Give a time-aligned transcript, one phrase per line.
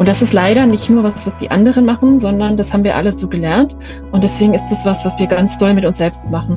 [0.00, 2.96] Und das ist leider nicht nur was, was die anderen machen, sondern das haben wir
[2.96, 3.76] alle so gelernt.
[4.12, 6.56] Und deswegen ist das was, was wir ganz doll mit uns selbst machen.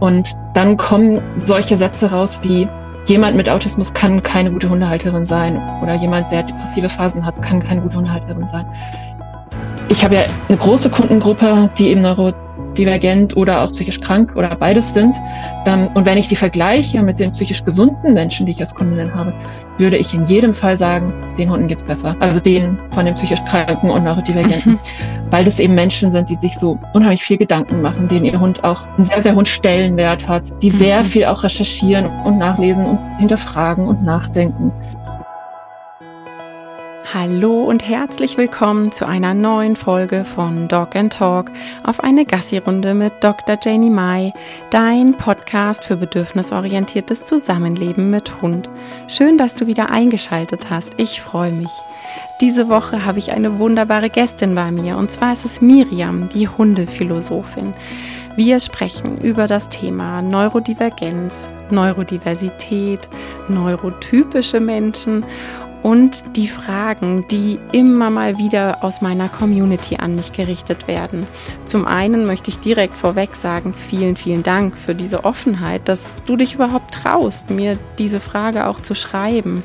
[0.00, 2.66] Und dann kommen solche Sätze raus wie,
[3.04, 7.62] jemand mit Autismus kann keine gute Hundehalterin sein oder jemand, der depressive Phasen hat, kann
[7.62, 8.64] keine gute Hundehalterin sein.
[9.90, 12.32] Ich habe ja eine große Kundengruppe, die eben neuro
[12.78, 15.16] divergent oder auch psychisch krank oder beides sind.
[15.66, 19.14] Ähm, und wenn ich die vergleiche mit den psychisch gesunden Menschen, die ich als Kundin
[19.14, 19.34] habe,
[19.78, 22.16] würde ich in jedem Fall sagen, den Hunden geht's besser.
[22.20, 24.72] Also den von den psychisch Kranken und Neurodivergenten.
[24.72, 24.78] Mhm.
[25.30, 28.64] Weil das eben Menschen sind, die sich so unheimlich viel Gedanken machen, denen ihr Hund
[28.64, 31.06] auch einen sehr, sehr hohen Stellenwert hat, die sehr mhm.
[31.06, 34.72] viel auch recherchieren und nachlesen und hinterfragen und nachdenken.
[37.04, 41.50] Hallo und herzlich willkommen zu einer neuen Folge von Dog and Talk
[41.82, 43.56] auf eine Gassi-Runde mit Dr.
[43.62, 44.34] Janie Mai,
[44.70, 48.68] dein Podcast für bedürfnisorientiertes Zusammenleben mit Hund.
[49.06, 50.92] Schön, dass du wieder eingeschaltet hast.
[50.98, 51.72] Ich freue mich.
[52.42, 56.46] Diese Woche habe ich eine wunderbare Gästin bei mir und zwar ist es Miriam, die
[56.46, 57.72] Hundephilosophin.
[58.36, 63.08] Wir sprechen über das Thema Neurodivergenz, Neurodiversität,
[63.48, 65.24] neurotypische Menschen
[65.82, 71.26] und die Fragen, die immer mal wieder aus meiner Community an mich gerichtet werden.
[71.64, 76.36] Zum einen möchte ich direkt vorweg sagen, vielen, vielen Dank für diese Offenheit, dass du
[76.36, 79.62] dich überhaupt traust, mir diese Frage auch zu schreiben.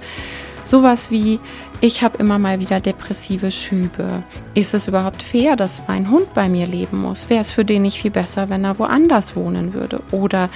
[0.64, 1.39] Sowas wie,
[1.81, 4.23] ich habe immer mal wieder depressive Schübe.
[4.53, 7.30] Ist es überhaupt fair, dass mein Hund bei mir leben muss?
[7.30, 10.02] Wäre es für den nicht viel besser, wenn er woanders wohnen würde?
[10.11, 10.50] Oder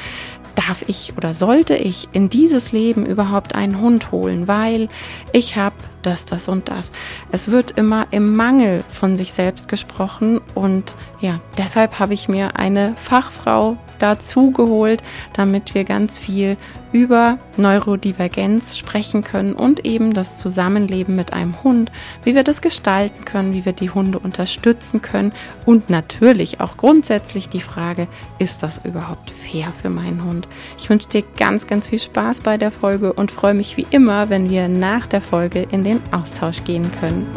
[0.58, 4.90] darf ich oder sollte ich in dieses Leben überhaupt einen Hund holen, weil
[5.32, 6.92] ich habe das, das und das.
[7.32, 12.58] Es wird immer im Mangel von sich selbst gesprochen und ja, deshalb habe ich mir
[12.58, 15.02] eine Fachfrau dazu geholt,
[15.34, 16.58] damit wir ganz viel
[16.92, 21.92] über Neurodivergenz sprechen können und eben das Zusammenleben mit einem Hund,
[22.24, 25.34] wie wir das gestalten können, wie wir die Hunde unterstützen können
[25.66, 28.08] und natürlich auch grundsätzlich die Frage,
[28.40, 30.48] ist das überhaupt fair für meinen Hund?
[30.78, 34.30] Ich wünsche dir ganz, ganz viel Spaß bei der Folge und freue mich wie immer,
[34.30, 37.28] wenn wir nach der Folge in den Austausch gehen können.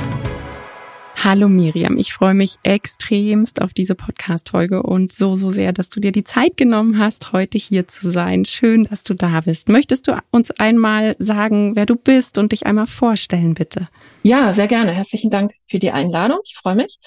[1.22, 6.00] Hallo Miriam, ich freue mich extremst auf diese Podcast-Folge und so, so sehr, dass du
[6.00, 8.46] dir die Zeit genommen hast, heute hier zu sein.
[8.46, 9.68] Schön, dass du da bist.
[9.68, 13.90] Möchtest du uns einmal sagen, wer du bist und dich einmal vorstellen, bitte?
[14.22, 14.92] Ja, sehr gerne.
[14.92, 16.38] Herzlichen Dank für die Einladung.
[16.42, 16.98] Ich freue mich.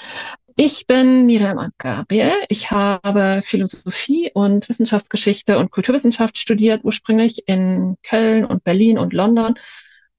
[0.57, 2.35] Ich bin Miriam Gabriel.
[2.49, 9.55] Ich habe Philosophie und Wissenschaftsgeschichte und Kulturwissenschaft studiert, ursprünglich in Köln und Berlin und London.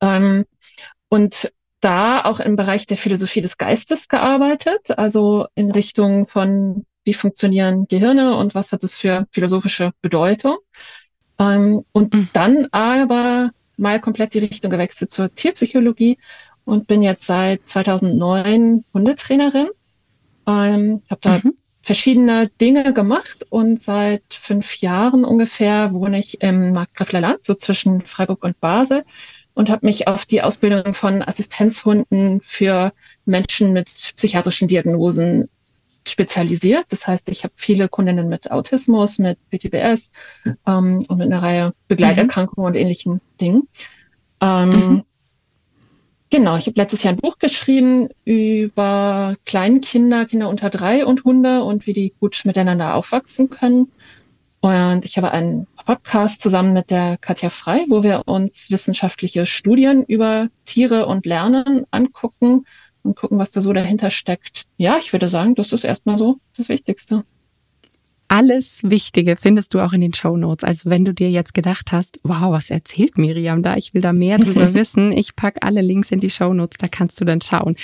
[0.01, 0.47] Ähm,
[1.09, 1.53] und
[1.85, 7.87] da auch im Bereich der Philosophie des Geistes gearbeitet, also in Richtung von, wie funktionieren
[7.89, 10.57] Gehirne und was hat es für philosophische Bedeutung.
[11.39, 12.29] Ähm, und mhm.
[12.33, 16.19] dann aber mal komplett die Richtung gewechselt zur Tierpsychologie
[16.65, 19.69] und bin jetzt seit 2009 Hundetrainerin.
[20.47, 21.55] Ähm, habe da mhm.
[21.83, 28.01] verschiedene Dinge gemacht und seit fünf Jahren ungefähr wohne ich im Markgräfler Land, so zwischen
[28.03, 29.05] Freiburg und Basel
[29.55, 32.93] und habe mich auf die Ausbildung von Assistenzhunden für
[33.25, 35.49] Menschen mit psychiatrischen Diagnosen
[36.07, 36.87] spezialisiert.
[36.91, 40.11] Das heißt, ich habe viele Kundinnen mit Autismus, mit PTBS
[40.67, 42.75] ähm, und mit einer Reihe Begleiterkrankungen mhm.
[42.75, 43.69] und ähnlichen Dingen.
[44.41, 45.05] Ähm, mhm.
[46.31, 51.63] Genau, ich habe letztes Jahr ein Buch geschrieben über Kleinkinder, Kinder unter drei und Hunde
[51.63, 53.93] und wie die gut miteinander aufwachsen können.
[54.61, 60.03] Und ich habe einen Podcast zusammen mit der Katja Frei, wo wir uns wissenschaftliche Studien
[60.05, 62.65] über Tiere und Lernen angucken
[63.03, 64.65] und gucken, was da so dahinter steckt.
[64.77, 67.25] Ja, ich würde sagen, das ist erstmal so das Wichtigste.
[68.29, 70.65] Alles Wichtige findest du auch in den Show Notes.
[70.65, 73.77] Also wenn du dir jetzt gedacht hast, wow, was erzählt Miriam da?
[73.77, 75.13] Ich will da mehr drüber wissen.
[75.13, 77.77] Ich pack alle Links in die Show Notes, da kannst du dann schauen.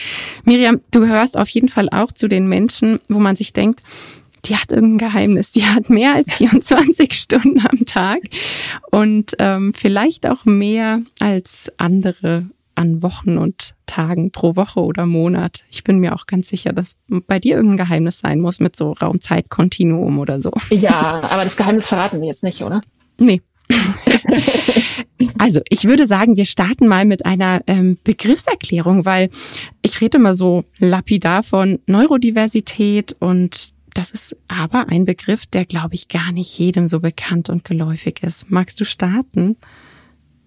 [0.44, 3.82] Miriam, du gehörst auf jeden Fall auch zu den Menschen, wo man sich denkt,
[4.44, 5.52] die hat irgendein Geheimnis.
[5.52, 8.20] Die hat mehr als 24 Stunden am Tag
[8.90, 15.64] und ähm, vielleicht auch mehr als andere an Wochen und Tagen pro Woche oder Monat.
[15.70, 18.92] Ich bin mir auch ganz sicher, dass bei dir irgendein Geheimnis sein muss mit so
[18.92, 20.53] Raumzeitkontinuum oder so.
[20.70, 22.80] Ja, aber das Geheimnis verraten wir jetzt nicht, oder?
[23.18, 23.42] Nee.
[25.38, 29.28] also, ich würde sagen, wir starten mal mit einer ähm, Begriffserklärung, weil
[29.82, 35.95] ich rede immer so lapidar von Neurodiversität und das ist aber ein Begriff, der, glaube
[35.95, 38.51] ich, gar nicht jedem so bekannt und geläufig ist.
[38.51, 39.57] Magst du starten?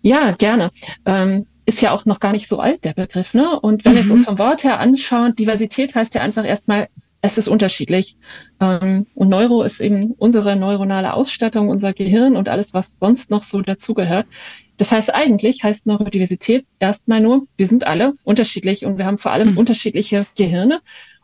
[0.01, 0.71] Ja, gerne.
[1.05, 3.33] Ähm, ist ja auch noch gar nicht so alt, der Begriff.
[3.33, 3.59] Ne?
[3.59, 3.97] Und wenn mhm.
[3.97, 6.89] wir es uns vom Wort her anschauen, Diversität heißt ja einfach erstmal
[7.25, 8.17] es ist unterschiedlich.
[8.59, 13.43] Ähm, und Neuro ist eben unsere neuronale Ausstattung, unser Gehirn und alles, was sonst noch
[13.43, 14.27] so dazugehört.
[14.75, 19.31] Das heißt, eigentlich heißt Neurodiversität erstmal nur, wir sind alle unterschiedlich und wir haben vor
[19.31, 19.57] allem mhm.
[19.57, 20.81] unterschiedliche Gehirne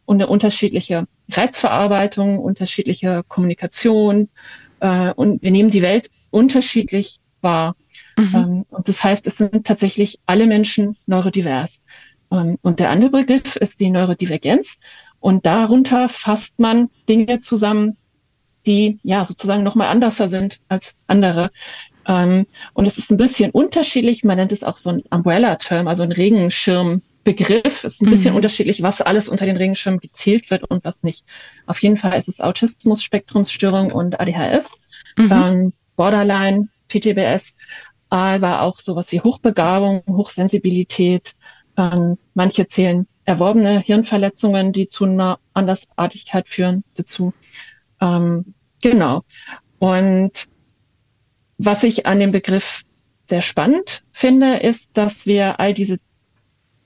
[0.10, 4.30] und eine unterschiedliche Reizverarbeitung, unterschiedliche Kommunikation
[4.80, 7.76] äh, und wir nehmen die Welt unterschiedlich wahr.
[8.18, 8.32] Mhm.
[8.34, 11.84] Ähm, und das heißt, es sind tatsächlich alle Menschen neurodivers.
[12.32, 14.78] Ähm, und der andere Begriff ist die Neurodivergenz.
[15.20, 17.96] Und darunter fasst man Dinge zusammen,
[18.66, 21.52] die ja sozusagen nochmal anderser sind als andere.
[22.08, 24.24] Ähm, und es ist ein bisschen unterschiedlich.
[24.24, 26.12] Man nennt es auch so ein Umbrella-Term, also ein
[27.30, 27.84] Regenschirmbegriff.
[27.84, 28.38] Es ist ein bisschen mhm.
[28.38, 31.26] unterschiedlich, was alles unter den Regenschirm gezählt wird und was nicht.
[31.66, 34.76] Auf jeden Fall ist es Autismus, Spektrumsstörung und ADHS,
[35.18, 35.32] mhm.
[35.32, 37.56] ähm, Borderline, PTBS,
[38.10, 41.36] aber auch sowas wie Hochbegabung, Hochsensibilität.
[41.78, 47.34] Ähm, manche zählen erworbene Hirnverletzungen, die zu einer Andersartigkeit führen, dazu.
[48.02, 49.24] Ähm, genau.
[49.78, 50.32] Und
[51.58, 52.84] was ich an dem Begriff
[53.26, 56.00] sehr spannend finde, ist, dass wir all diese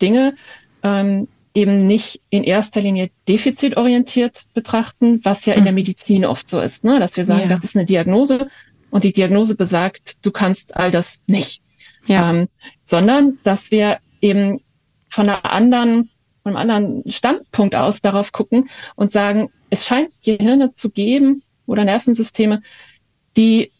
[0.04, 0.36] Dinge
[0.84, 5.78] ähm, eben nicht in erster Linie defizitorientiert betrachten, was ja in der mhm.
[5.78, 7.00] Medizin oft so ist, ne?
[7.00, 7.56] dass wir sagen, ja.
[7.56, 8.50] das ist eine Diagnose
[8.90, 11.62] und die Diagnose besagt, du kannst all das nicht,
[12.06, 12.30] ja.
[12.30, 12.48] ähm,
[12.84, 14.62] sondern dass wir eben
[15.10, 16.10] von einer anderen
[16.42, 21.86] von einem anderen Standpunkt aus darauf gucken und sagen, es scheint Gehirne zu geben oder
[21.86, 22.62] Nervensysteme,
[23.38, 23.72] die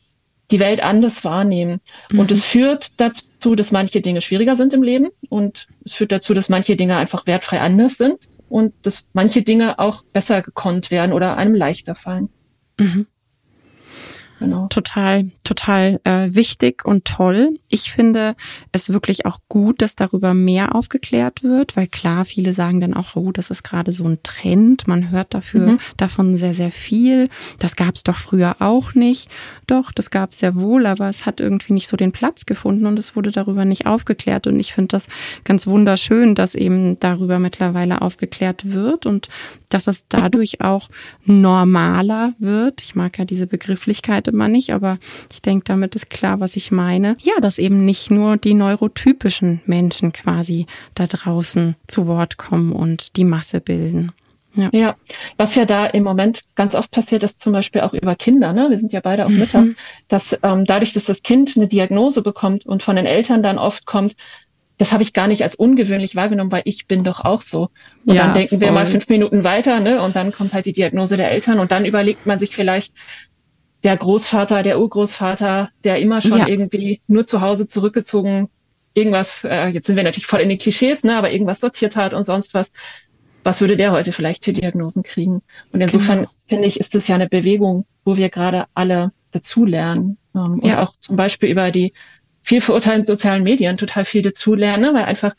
[0.50, 1.82] die Welt anders wahrnehmen.
[2.10, 2.20] Mhm.
[2.20, 6.34] Und es führt dazu, dass manche Dinge schwieriger sind im Leben und es führt dazu,
[6.34, 11.14] dass manche Dinge einfach wertfrei anders sind und dass manche Dinge auch besser gekonnt werden
[11.14, 12.30] oder einem leichter fallen.
[12.80, 13.08] Mhm.
[14.44, 14.68] Genau.
[14.68, 17.58] Total, total äh, wichtig und toll.
[17.70, 18.36] Ich finde
[18.74, 23.16] es wirklich auch gut, dass darüber mehr aufgeklärt wird, weil klar, viele sagen dann auch,
[23.16, 24.86] oh, das ist gerade so ein Trend.
[24.86, 25.80] Man hört dafür mhm.
[25.96, 27.30] davon sehr, sehr viel.
[27.60, 29.30] Das gab es doch früher auch nicht.
[29.66, 32.86] Doch, das gab es sehr wohl, aber es hat irgendwie nicht so den Platz gefunden
[32.86, 34.46] und es wurde darüber nicht aufgeklärt.
[34.46, 35.08] Und ich finde das
[35.46, 39.30] ganz wunderschön, dass eben darüber mittlerweile aufgeklärt wird und
[39.74, 40.90] dass es dadurch auch
[41.26, 42.82] normaler wird.
[42.82, 44.98] Ich mag ja diese Begrifflichkeit immer nicht, aber
[45.32, 47.18] ich denke, damit ist klar, was ich meine.
[47.22, 53.18] Ja, dass eben nicht nur die neurotypischen Menschen quasi da draußen zu Wort kommen und
[53.18, 54.12] die Masse bilden.
[54.56, 54.70] Ja.
[54.72, 54.96] ja,
[55.38, 58.70] was ja da im Moment ganz oft passiert, ist zum Beispiel auch über Kinder, ne?
[58.70, 59.40] wir sind ja beide auch mhm.
[59.40, 59.66] Mütter,
[60.10, 63.88] dass ähm, dadurch, dass das Kind eine Diagnose bekommt und von den Eltern dann oft
[63.88, 64.16] kommt,
[64.78, 67.70] das habe ich gar nicht als ungewöhnlich wahrgenommen, weil ich bin doch auch so.
[68.06, 68.62] Und ja, dann denken voll.
[68.62, 70.02] wir mal fünf Minuten weiter, ne?
[70.02, 72.94] Und dann kommt halt die Diagnose der Eltern und dann überlegt man sich vielleicht,
[73.84, 76.48] der Großvater, der Urgroßvater, der immer schon ja.
[76.48, 78.50] irgendwie nur zu Hause zurückgezogen
[78.94, 82.14] irgendwas, äh, jetzt sind wir natürlich voll in den Klischees, ne, aber irgendwas sortiert hat
[82.14, 82.72] und sonst was.
[83.46, 85.42] Was würde der heute vielleicht für Diagnosen kriegen?
[85.74, 86.32] Und insofern genau.
[86.48, 90.18] finde ich, ist das ja eine Bewegung, wo wir gerade alle dazulernen.
[90.34, 90.80] Ähm, ja.
[90.80, 91.92] Und auch zum Beispiel über die
[92.44, 95.34] viel verurteilten sozialen Medien total viel dazulernen, ne, weil einfach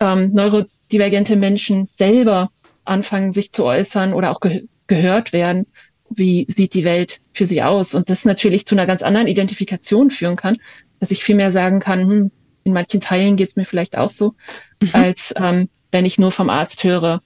[0.00, 2.50] ähm, neurodivergente Menschen selber
[2.84, 5.66] anfangen, sich zu äußern oder auch ge gehört werden
[6.10, 7.94] wie sieht die Welt für sie aus?
[7.94, 10.58] Und das natürlich zu einer ganz anderen Identifikation führen kann,
[11.00, 12.30] dass ich viel mehr sagen kann, hm,
[12.64, 14.34] in manchen Teilen geht es mir vielleicht auch so,
[14.82, 14.90] mhm.
[14.92, 17.22] als ähm, wenn ich nur vom Arzt höre,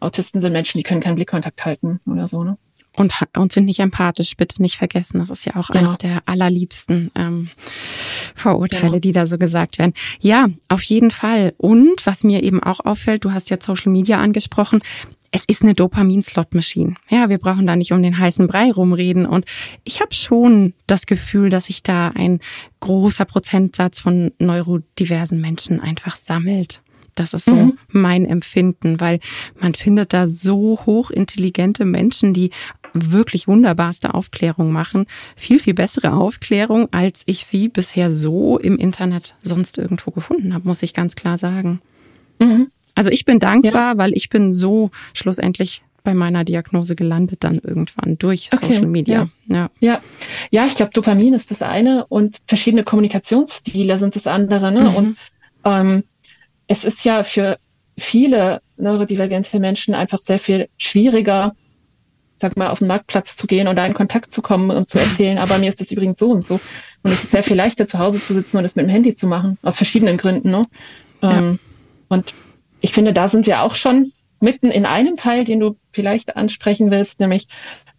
[0.00, 2.44] Autisten sind Menschen, die können keinen Blickkontakt halten oder so.
[2.44, 2.56] Ne?
[2.98, 5.20] Und, und sind nicht empathisch, bitte nicht vergessen.
[5.20, 5.84] Das ist ja auch genau.
[5.84, 7.48] eines der allerliebsten ähm,
[8.34, 8.98] Vorurteile, genau.
[8.98, 9.92] die da so gesagt werden.
[10.20, 11.54] Ja, auf jeden Fall.
[11.58, 14.82] Und was mir eben auch auffällt, du hast ja Social Media angesprochen,
[15.30, 16.94] es ist eine Dopamin-Slot-Machine.
[17.08, 19.26] Ja, wir brauchen da nicht um den heißen Brei rumreden.
[19.26, 19.44] Und
[19.84, 22.40] ich habe schon das Gefühl, dass sich da ein
[22.80, 26.82] großer Prozentsatz von neurodiversen Menschen einfach sammelt.
[27.18, 27.78] Das ist so mhm.
[27.88, 29.18] mein Empfinden, weil
[29.60, 32.50] man findet da so hochintelligente Menschen, die
[32.94, 35.06] wirklich wunderbarste Aufklärung machen.
[35.36, 40.66] Viel, viel bessere Aufklärung, als ich sie bisher so im Internet sonst irgendwo gefunden habe,
[40.66, 41.80] muss ich ganz klar sagen.
[42.38, 42.68] Mhm.
[42.94, 43.98] Also ich bin dankbar, ja.
[43.98, 49.28] weil ich bin so schlussendlich bei meiner Diagnose gelandet dann irgendwann durch okay, Social Media.
[49.46, 50.00] Ja, ja, ja.
[50.50, 54.72] ja ich glaube, Dopamin ist das eine und verschiedene Kommunikationsstile sind das andere.
[54.72, 54.90] Ne?
[54.90, 54.96] Mhm.
[54.96, 55.16] Und
[55.64, 56.04] ähm,
[56.66, 57.58] es ist ja für
[57.98, 61.54] viele neurodivergente Menschen einfach sehr viel schwieriger,
[62.40, 64.98] sag mal, auf den Marktplatz zu gehen und da in Kontakt zu kommen und zu
[64.98, 66.60] erzählen, aber mir ist das übrigens so und so.
[67.02, 69.16] Und es ist sehr viel leichter, zu Hause zu sitzen und es mit dem Handy
[69.16, 70.50] zu machen, aus verschiedenen Gründen.
[70.50, 70.66] Ne?
[71.22, 71.58] Ähm,
[72.08, 72.34] und
[72.80, 76.90] ich finde, da sind wir auch schon mitten in einem Teil, den du vielleicht ansprechen
[76.90, 77.48] willst, nämlich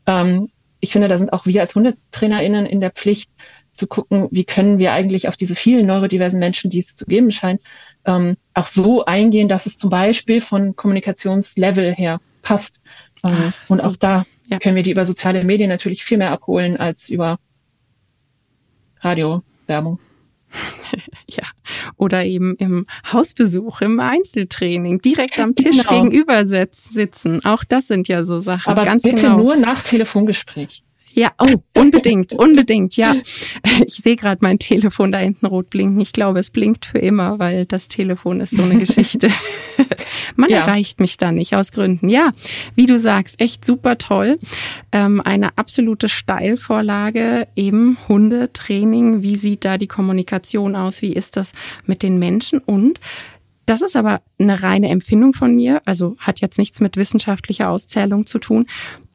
[0.05, 3.29] ähm, ich finde, da sind auch wir als HundetrainerInnen in der Pflicht
[3.73, 7.31] zu gucken, wie können wir eigentlich auf diese vielen neurodiversen Menschen, die es zu geben
[7.31, 7.61] scheint,
[8.05, 12.81] ähm, auch so eingehen, dass es zum Beispiel von Kommunikationslevel her passt.
[13.23, 14.59] Ähm, Ach, und auch da ja.
[14.59, 17.37] können wir die über soziale Medien natürlich viel mehr abholen als über
[19.01, 19.99] Radiowerbung.
[21.27, 21.43] ja,
[21.95, 26.03] oder eben im Hausbesuch, im Einzeltraining, direkt am Tisch genau.
[26.03, 27.45] gegenüber sitzen.
[27.45, 28.71] Auch das sind ja so Sachen.
[28.71, 29.37] Aber ganz bitte genau.
[29.37, 30.83] nur nach Telefongespräch.
[31.11, 33.15] Ja, oh, unbedingt, unbedingt, ja.
[33.85, 35.99] Ich sehe gerade mein Telefon da hinten rot blinken.
[35.99, 39.29] Ich glaube, es blinkt für immer, weil das Telefon ist so eine Geschichte.
[40.35, 40.59] Man ja.
[40.59, 42.09] erreicht mich da nicht aus Gründen.
[42.09, 42.31] Ja,
[42.75, 44.39] wie du sagst, echt super toll.
[44.91, 49.23] Ähm, eine absolute Steilvorlage, eben Hundetraining.
[49.23, 51.01] Wie sieht da die Kommunikation aus?
[51.01, 51.51] Wie ist das
[51.85, 52.59] mit den Menschen?
[52.59, 52.99] Und
[53.69, 58.25] das ist aber eine reine Empfindung von mir, also hat jetzt nichts mit wissenschaftlicher Auszählung
[58.25, 58.65] zu tun,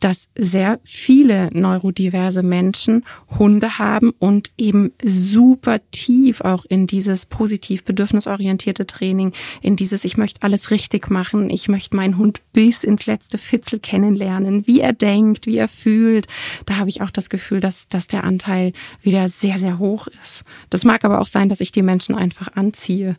[0.00, 3.04] dass sehr viele neurodiverse Menschen
[3.38, 9.32] Hunde haben und eben super tief auch in dieses positiv bedürfnisorientierte Training,
[9.62, 13.78] in dieses ich möchte alles richtig machen, ich möchte meinen Hund bis ins letzte Fitzel
[13.78, 16.26] kennenlernen, wie er denkt, wie er fühlt.
[16.66, 18.72] Da habe ich auch das Gefühl, dass, dass der Anteil
[19.02, 20.44] wieder sehr, sehr hoch ist.
[20.70, 23.16] Das mag aber auch sein, dass ich die Menschen einfach anziehe.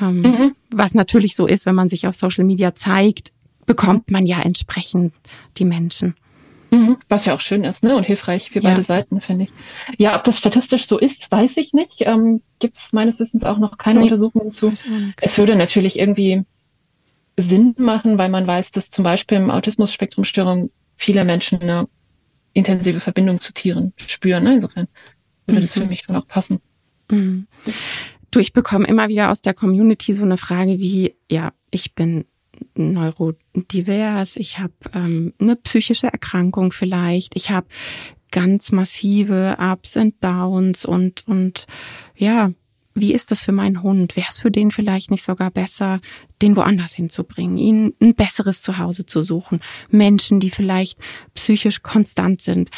[0.00, 0.54] Ähm, mhm.
[0.70, 3.32] Was natürlich so ist, wenn man sich auf Social Media zeigt,
[3.68, 5.14] bekommt man ja entsprechend
[5.58, 6.16] die Menschen.
[6.70, 7.96] Mhm, was ja auch schön ist, ne?
[7.96, 8.70] Und hilfreich für ja.
[8.70, 9.50] beide Seiten, finde ich.
[9.96, 11.98] Ja, ob das statistisch so ist, weiß ich nicht.
[12.00, 14.72] Ähm, Gibt es meines Wissens auch noch keine nee, Untersuchungen zu.
[15.20, 16.42] Es würde natürlich irgendwie
[17.38, 21.88] Sinn machen, weil man weiß, dass zum Beispiel im Autismus-Spektrum-Störung viele Menschen eine
[22.52, 24.44] intensive Verbindung zu Tieren spüren.
[24.44, 24.54] Ne?
[24.54, 24.88] Insofern
[25.46, 25.64] würde mhm.
[25.64, 26.60] das für mich schon auch passen.
[27.10, 27.46] Mhm.
[28.30, 32.26] Du, ich bekomme immer wieder aus der Community so eine Frage wie, ja, ich bin
[32.74, 37.66] neurodivers, ich habe ähm, eine psychische Erkrankung vielleicht, ich habe
[38.30, 41.66] ganz massive Ups and Downs und und
[42.16, 42.52] ja,
[43.00, 44.16] wie ist das für meinen Hund?
[44.16, 46.00] Wäre es für den vielleicht nicht sogar besser,
[46.42, 49.60] den woanders hinzubringen, ihn ein besseres Zuhause zu suchen,
[49.90, 50.98] Menschen, die vielleicht
[51.34, 52.70] psychisch konstant sind,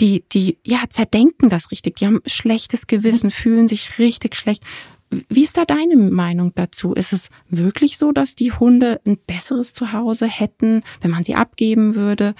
[0.00, 4.64] die, die, ja, zerdenken das richtig, die haben schlechtes Gewissen, fühlen sich richtig schlecht.
[5.10, 6.92] Wie ist da deine Meinung dazu?
[6.92, 11.94] Ist es wirklich so, dass die Hunde ein besseres Zuhause hätten, wenn man sie abgeben
[11.94, 12.34] würde?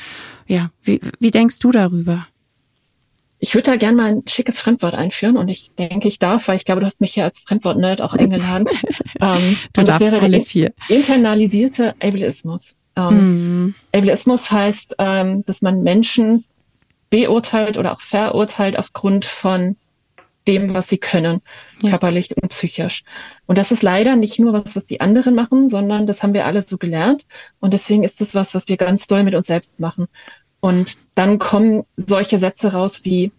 [0.47, 2.27] Ja, wie, wie denkst du darüber?
[3.41, 6.57] Ich würde da gerne mal ein schickes Fremdwort einführen und ich denke, ich darf, weil
[6.57, 8.67] ich glaube, du hast mich hier als Fremdwort-Nerd auch eingeladen.
[9.21, 10.73] ähm, du darfst wäre alles hier.
[10.89, 12.77] Internalisierte Ableismus.
[12.97, 13.75] Ähm, mm.
[13.93, 16.45] Ableismus heißt, ähm, dass man Menschen
[17.11, 19.77] beurteilt oder auch verurteilt aufgrund von
[20.49, 21.43] dem, was sie können,
[21.83, 21.91] ja.
[21.91, 23.05] körperlich und psychisch.
[23.47, 26.47] Und das ist leider nicht nur was, was die anderen machen, sondern das haben wir
[26.47, 27.27] alle so gelernt.
[27.61, 30.07] Und deswegen ist es was, was wir ganz doll mit uns selbst machen.
[30.61, 33.31] Und dann kommen solche Sätze raus wie,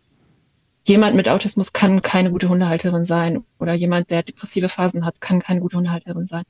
[0.89, 5.39] jemand mit Autismus kann keine gute Hundehalterin sein oder jemand, der depressive Phasen hat, kann
[5.39, 6.43] keine gute Hundehalterin sein.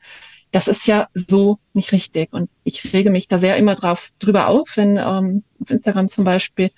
[0.51, 2.33] Das ist ja so nicht richtig.
[2.33, 6.23] Und ich rege mich da sehr immer drauf drüber auf, wenn ähm, auf Instagram zum
[6.23, 6.71] Beispiel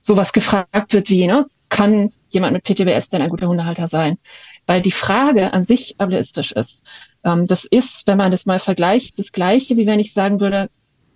[0.00, 4.18] sowas gefragt wird wie, ne, kann jemand mit PTBS denn ein guter Hundehalter sein?
[4.66, 6.82] Weil die Frage an sich ableistisch ist.
[7.24, 10.70] Ähm, das ist, wenn man das mal vergleicht, das Gleiche, wie wenn ich sagen würde,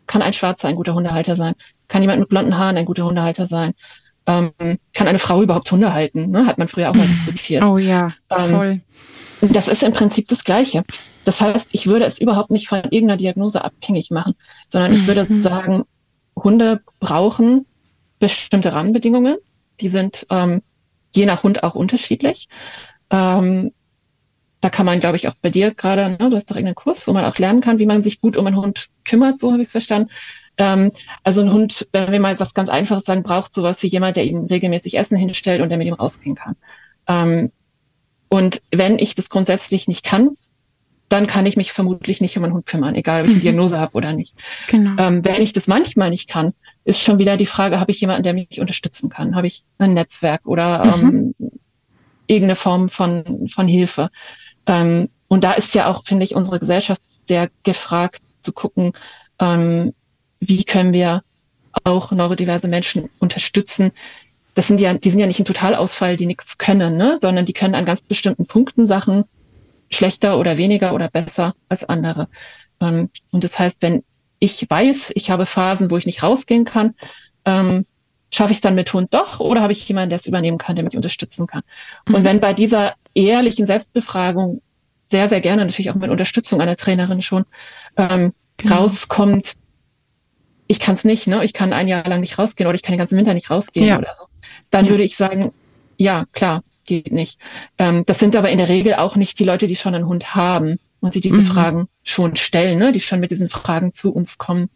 [0.06, 1.54] kann ein Schwarzer ein guter Hundehalter sein?
[1.88, 3.74] Kann jemand mit blonden Haaren ein guter Hundehalter sein?
[4.26, 4.52] Ähm,
[4.92, 6.30] kann eine Frau überhaupt Hunde halten?
[6.30, 6.46] Ne?
[6.46, 7.62] Hat man früher auch mal diskutiert.
[7.62, 8.80] Oh ja, ähm, voll.
[9.40, 10.84] Das ist im Prinzip das Gleiche.
[11.24, 14.34] Das heißt, ich würde es überhaupt nicht von irgendeiner Diagnose abhängig machen,
[14.68, 15.42] sondern ich würde mhm.
[15.42, 15.84] sagen,
[16.36, 17.66] Hunde brauchen
[18.18, 19.36] bestimmte Rahmenbedingungen.
[19.80, 20.62] Die sind ähm,
[21.16, 22.48] je nach Hund auch unterschiedlich.
[23.10, 23.72] Ähm,
[24.60, 27.06] da kann man, glaube ich, auch bei dir gerade, ne, du hast doch irgendeinen Kurs,
[27.06, 29.62] wo man auch lernen kann, wie man sich gut um einen Hund kümmert, so habe
[29.62, 30.10] ich es verstanden.
[30.58, 30.92] Ähm,
[31.22, 34.24] also ein Hund, wenn wir mal was ganz Einfaches sagen, braucht sowas wie jemand, der
[34.24, 36.56] ihm regelmäßig Essen hinstellt und der mit ihm rausgehen kann.
[37.06, 37.52] Ähm,
[38.28, 40.30] und wenn ich das grundsätzlich nicht kann,
[41.08, 43.42] dann kann ich mich vermutlich nicht um einen Hund kümmern, egal ob ich eine mhm.
[43.42, 44.34] Diagnose habe oder nicht.
[44.68, 45.00] Genau.
[45.00, 46.52] Ähm, wenn ich das manchmal nicht kann,
[46.86, 49.34] ist schon wieder die Frage, habe ich jemanden, der mich unterstützen kann?
[49.34, 51.34] Habe ich ein Netzwerk oder mhm.
[51.40, 51.50] ähm,
[52.28, 54.08] irgendeine Form von, von Hilfe?
[54.66, 58.92] Ähm, und da ist ja auch, finde ich, unsere Gesellschaft sehr gefragt zu gucken,
[59.40, 59.94] ähm,
[60.38, 61.24] wie können wir
[61.82, 63.90] auch neurodiverse Menschen unterstützen.
[64.54, 67.18] Das sind ja, die sind ja nicht ein Totalausfall, die nichts können, ne?
[67.20, 69.24] sondern die können an ganz bestimmten Punkten Sachen
[69.90, 72.28] schlechter oder weniger oder besser als andere.
[72.80, 74.04] Ähm, und das heißt, wenn
[74.38, 76.94] ich weiß, ich habe Phasen, wo ich nicht rausgehen kann,
[77.44, 77.86] ähm,
[78.30, 80.76] schaffe ich es dann mit Hund doch oder habe ich jemanden, der es übernehmen kann,
[80.76, 81.62] der mich unterstützen kann?
[82.06, 82.24] Und mhm.
[82.24, 84.60] wenn bei dieser ehrlichen Selbstbefragung
[85.06, 87.44] sehr, sehr gerne, natürlich auch mit Unterstützung einer Trainerin schon,
[87.96, 88.76] ähm, genau.
[88.76, 89.54] rauskommt,
[90.66, 91.44] ich kann es nicht, ne?
[91.44, 93.86] ich kann ein Jahr lang nicht rausgehen oder ich kann den ganzen Winter nicht rausgehen
[93.86, 93.98] ja.
[93.98, 94.26] oder so,
[94.70, 94.90] dann ja.
[94.90, 95.52] würde ich sagen,
[95.96, 97.38] ja, klar, geht nicht.
[97.78, 100.34] Ähm, das sind aber in der Regel auch nicht die Leute, die schon einen Hund
[100.34, 101.46] haben und die diese mhm.
[101.46, 102.92] Fragen schon stellen, ne?
[102.92, 104.68] die schon mit diesen Fragen zu uns kommen.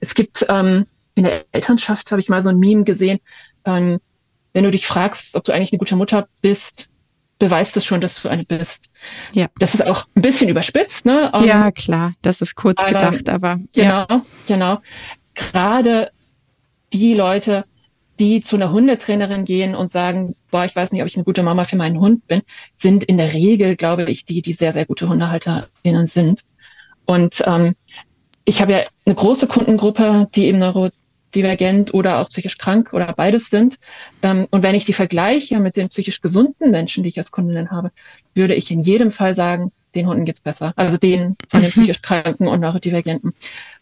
[0.00, 3.20] es gibt ähm, in der Elternschaft, habe ich mal so ein Meme gesehen,
[3.64, 3.98] ähm,
[4.52, 6.88] wenn du dich fragst, ob du eigentlich eine gute Mutter bist,
[7.38, 8.90] beweist es schon, dass du eine bist.
[9.32, 9.48] Ja.
[9.58, 11.30] Das ist auch ein bisschen überspitzt, ne?
[11.32, 13.58] Um, ja, klar, das ist kurz aber, gedacht, aber.
[13.74, 14.24] Genau, ja.
[14.46, 14.78] genau.
[15.34, 16.10] Gerade
[16.92, 17.64] die Leute,
[18.20, 21.42] die zu einer Hundetrainerin gehen und sagen, boah, ich weiß nicht, ob ich eine gute
[21.42, 22.42] Mama für meinen Hund bin,
[22.76, 26.42] sind in der Regel, glaube ich, die, die sehr, sehr gute HundehalterInnen sind.
[27.06, 27.74] Und ähm,
[28.44, 33.46] ich habe ja eine große Kundengruppe, die eben neurodivergent oder auch psychisch krank oder beides
[33.46, 33.78] sind.
[34.22, 37.70] Ähm, und wenn ich die vergleiche mit den psychisch gesunden Menschen, die ich als Kundinnen
[37.70, 37.92] habe,
[38.34, 40.72] würde ich in jedem Fall sagen, den Hunden geht's besser.
[40.76, 41.72] Also den von den mhm.
[41.72, 43.34] psychisch Kranken und Neurodivergenten.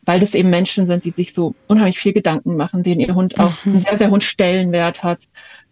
[0.03, 3.39] Weil das eben Menschen sind, die sich so unheimlich viel Gedanken machen, denen ihr Hund
[3.39, 3.73] auch mhm.
[3.73, 5.21] einen sehr, sehr hohen Stellenwert hat,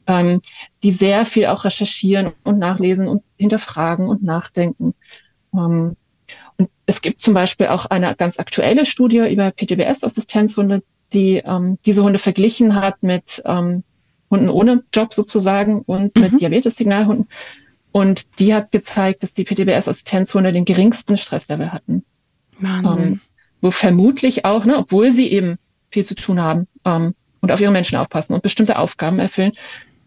[0.07, 0.40] ähm,
[0.83, 4.95] die sehr viel auch recherchieren und nachlesen und hinterfragen und nachdenken.
[5.52, 5.97] Ähm,
[6.58, 12.02] und es gibt zum Beispiel auch eine ganz aktuelle Studie über PTBS-Assistenzhunde, die ähm, diese
[12.02, 13.84] Hunde verglichen hat mit ähm,
[14.30, 16.22] Hunden ohne Job sozusagen und mhm.
[16.22, 17.28] mit Diabetes-Signalhunden.
[17.92, 22.04] Und die hat gezeigt, dass die PTBS-Assistenzhunde den geringsten Stresslevel hatten.
[22.58, 23.04] Wahnsinn.
[23.04, 23.20] Ähm,
[23.60, 25.58] wo vermutlich auch, ne, obwohl sie eben
[25.90, 29.52] viel zu tun haben ähm, und auf ihre Menschen aufpassen und bestimmte Aufgaben erfüllen,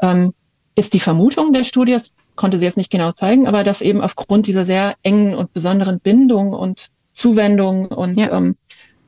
[0.01, 0.33] ähm,
[0.75, 1.97] ist die Vermutung der Studie,
[2.35, 5.99] konnte sie jetzt nicht genau zeigen, aber dass eben aufgrund dieser sehr engen und besonderen
[5.99, 8.31] Bindung und Zuwendung und ja.
[8.31, 8.55] ähm,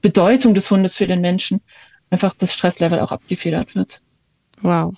[0.01, 1.62] Bedeutung des Hundes für den Menschen
[2.10, 4.01] einfach das Stresslevel auch abgefedert wird.
[4.62, 4.94] Wow.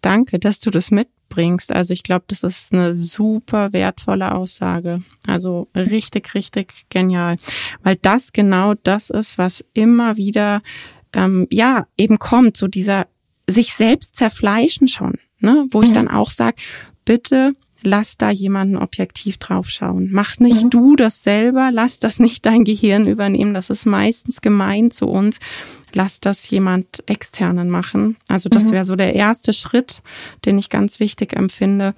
[0.00, 1.72] Danke, dass du das mitbringst.
[1.72, 5.02] Also ich glaube, das ist eine super wertvolle Aussage.
[5.26, 7.38] Also richtig, richtig genial.
[7.82, 10.62] Weil das genau das ist, was immer wieder
[11.14, 13.06] ähm, ja eben kommt, so dieser
[13.48, 15.66] sich selbst zerfleischen schon, ne?
[15.70, 15.84] wo mhm.
[15.84, 16.56] ich dann auch sage,
[17.04, 20.08] bitte lass da jemanden objektiv draufschauen.
[20.10, 20.70] Mach nicht mhm.
[20.70, 23.54] du das selber, lass das nicht dein Gehirn übernehmen.
[23.54, 25.38] Das ist meistens gemein zu uns.
[25.92, 28.16] Lass das jemand externen machen.
[28.26, 28.70] Also das mhm.
[28.72, 30.02] wäre so der erste Schritt,
[30.44, 31.94] den ich ganz wichtig empfinde.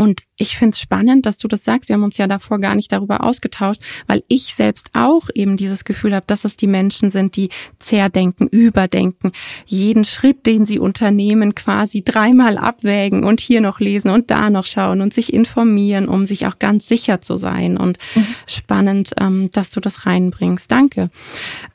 [0.00, 1.88] Und ich finde es spannend, dass du das sagst.
[1.88, 5.84] Wir haben uns ja davor gar nicht darüber ausgetauscht, weil ich selbst auch eben dieses
[5.84, 7.48] Gefühl habe, dass es die Menschen sind, die
[7.80, 9.32] zerdenken, überdenken,
[9.66, 14.66] jeden Schritt, den sie unternehmen, quasi dreimal abwägen und hier noch lesen und da noch
[14.66, 17.76] schauen und sich informieren, um sich auch ganz sicher zu sein.
[17.76, 18.26] Und mhm.
[18.46, 20.70] spannend, ähm, dass du das reinbringst.
[20.70, 21.10] Danke.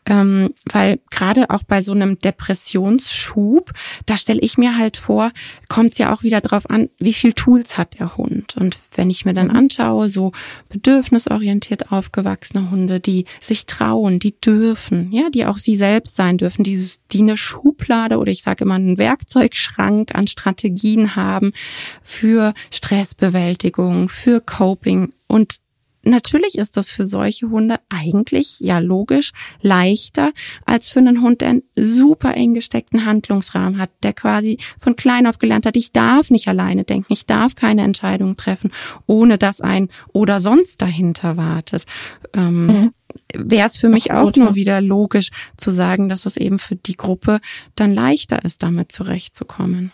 [0.06, 3.72] Ähm, weil gerade auch bei so einem Depressionsschub,
[4.06, 5.32] da stelle ich mir halt vor,
[5.70, 8.58] kommt es ja auch wieder drauf an, wie viel Tools hat der Hund.
[8.58, 9.56] Und wenn ich mir dann mhm.
[9.56, 10.32] anschaue, so
[10.70, 16.64] bedürfnisorientiert aufgewachsene Hunde, die sich trauen, die dürfen, ja, die auch sie selbst sein dürfen,
[16.64, 21.54] die, die eine Schublade oder ich sage immer einen Werkzeugschrank an Strategien haben
[22.02, 25.63] für Stressbewältigung, für Coping und
[26.04, 30.32] Natürlich ist das für solche Hunde eigentlich, ja logisch, leichter
[30.66, 35.28] als für einen Hund, der einen super eng gesteckten Handlungsrahmen hat, der quasi von klein
[35.28, 38.72] auf gelernt hat, ich darf nicht alleine denken, ich darf keine Entscheidungen treffen,
[39.08, 41.86] ohne dass ein oder sonst dahinter wartet.
[42.34, 42.94] Ähm, mhm
[43.36, 46.96] wäre es für mich auch nur wieder logisch zu sagen, dass es eben für die
[46.96, 47.40] Gruppe
[47.76, 49.92] dann leichter ist, damit zurechtzukommen,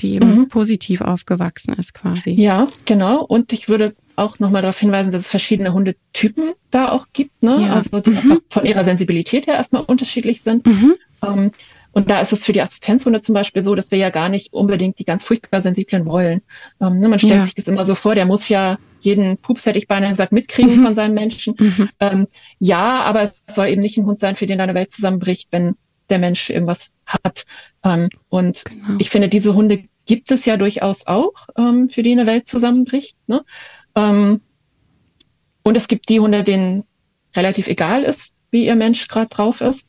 [0.00, 0.48] die eben mhm.
[0.48, 2.30] positiv aufgewachsen ist quasi.
[2.32, 3.22] Ja, genau.
[3.22, 7.58] Und ich würde auch nochmal darauf hinweisen, dass es verschiedene Hundetypen da auch gibt, ne?
[7.66, 7.74] Ja.
[7.74, 8.40] also die mhm.
[8.48, 10.66] von ihrer Sensibilität her erstmal unterschiedlich sind.
[10.66, 10.94] Mhm.
[11.22, 11.50] Ähm,
[11.92, 14.52] und da ist es für die Assistenzhunde zum Beispiel so, dass wir ja gar nicht
[14.52, 16.42] unbedingt die ganz furchtbar sensiblen wollen.
[16.80, 17.44] Ähm, ne, man stellt ja.
[17.44, 20.80] sich das immer so vor, der muss ja jeden Pups, hätte ich beinahe gesagt, mitkriegen
[20.80, 20.84] mhm.
[20.84, 21.54] von seinem Menschen.
[21.58, 21.88] Mhm.
[22.00, 22.26] Ähm,
[22.58, 25.76] ja, aber es soll eben nicht ein Hund sein, für den deine Welt zusammenbricht, wenn
[26.10, 27.44] der Mensch irgendwas hat.
[27.84, 28.98] Ähm, und genau.
[28.98, 33.16] ich finde, diese Hunde gibt es ja durchaus auch, ähm, für die eine Welt zusammenbricht.
[33.26, 33.44] Ne?
[33.94, 34.40] Ähm,
[35.62, 36.84] und es gibt die Hunde, denen
[37.34, 39.88] relativ egal ist, wie ihr Mensch gerade drauf ist.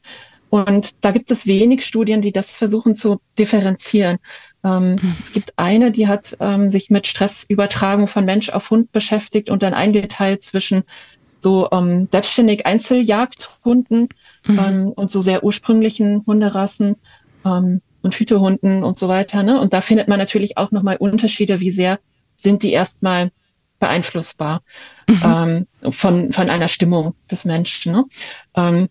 [0.49, 4.17] Und da gibt es wenig Studien, die das versuchen zu differenzieren.
[4.63, 5.15] Ähm, hm.
[5.19, 9.63] Es gibt eine, die hat ähm, sich mit Stressübertragung von Mensch auf Hund beschäftigt und
[9.63, 10.83] dann eingeteilt zwischen
[11.41, 14.09] so ähm, selbstständig Einzeljagdhunden
[14.47, 14.59] mhm.
[14.59, 16.95] ähm, und so sehr ursprünglichen Hunderassen
[17.45, 19.43] ähm, und Hütehunden und so weiter.
[19.43, 19.59] Ne?
[19.59, 21.99] Und da findet man natürlich auch nochmal Unterschiede, wie sehr
[22.35, 23.31] sind die erstmal
[23.85, 24.61] beeinflussbar
[25.07, 25.67] mhm.
[25.83, 27.91] ähm, von, von einer Stimmung des Menschen.
[27.91, 28.05] Ne?
[28.55, 28.89] Ähm,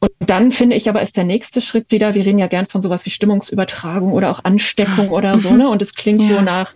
[0.00, 2.82] und dann finde ich aber ist der nächste Schritt wieder, wir reden ja gern von
[2.82, 5.58] sowas wie Stimmungsübertragung oder auch Ansteckung oder so, mhm.
[5.58, 5.68] ne?
[5.68, 6.28] Und es klingt ja.
[6.28, 6.74] so nach,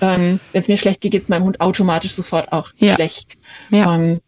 [0.00, 2.94] ähm, wenn es mir schlecht geht, geht es meinem Hund automatisch sofort auch ja.
[2.94, 3.38] schlecht.
[3.70, 3.94] Ja.
[3.94, 4.20] Ähm,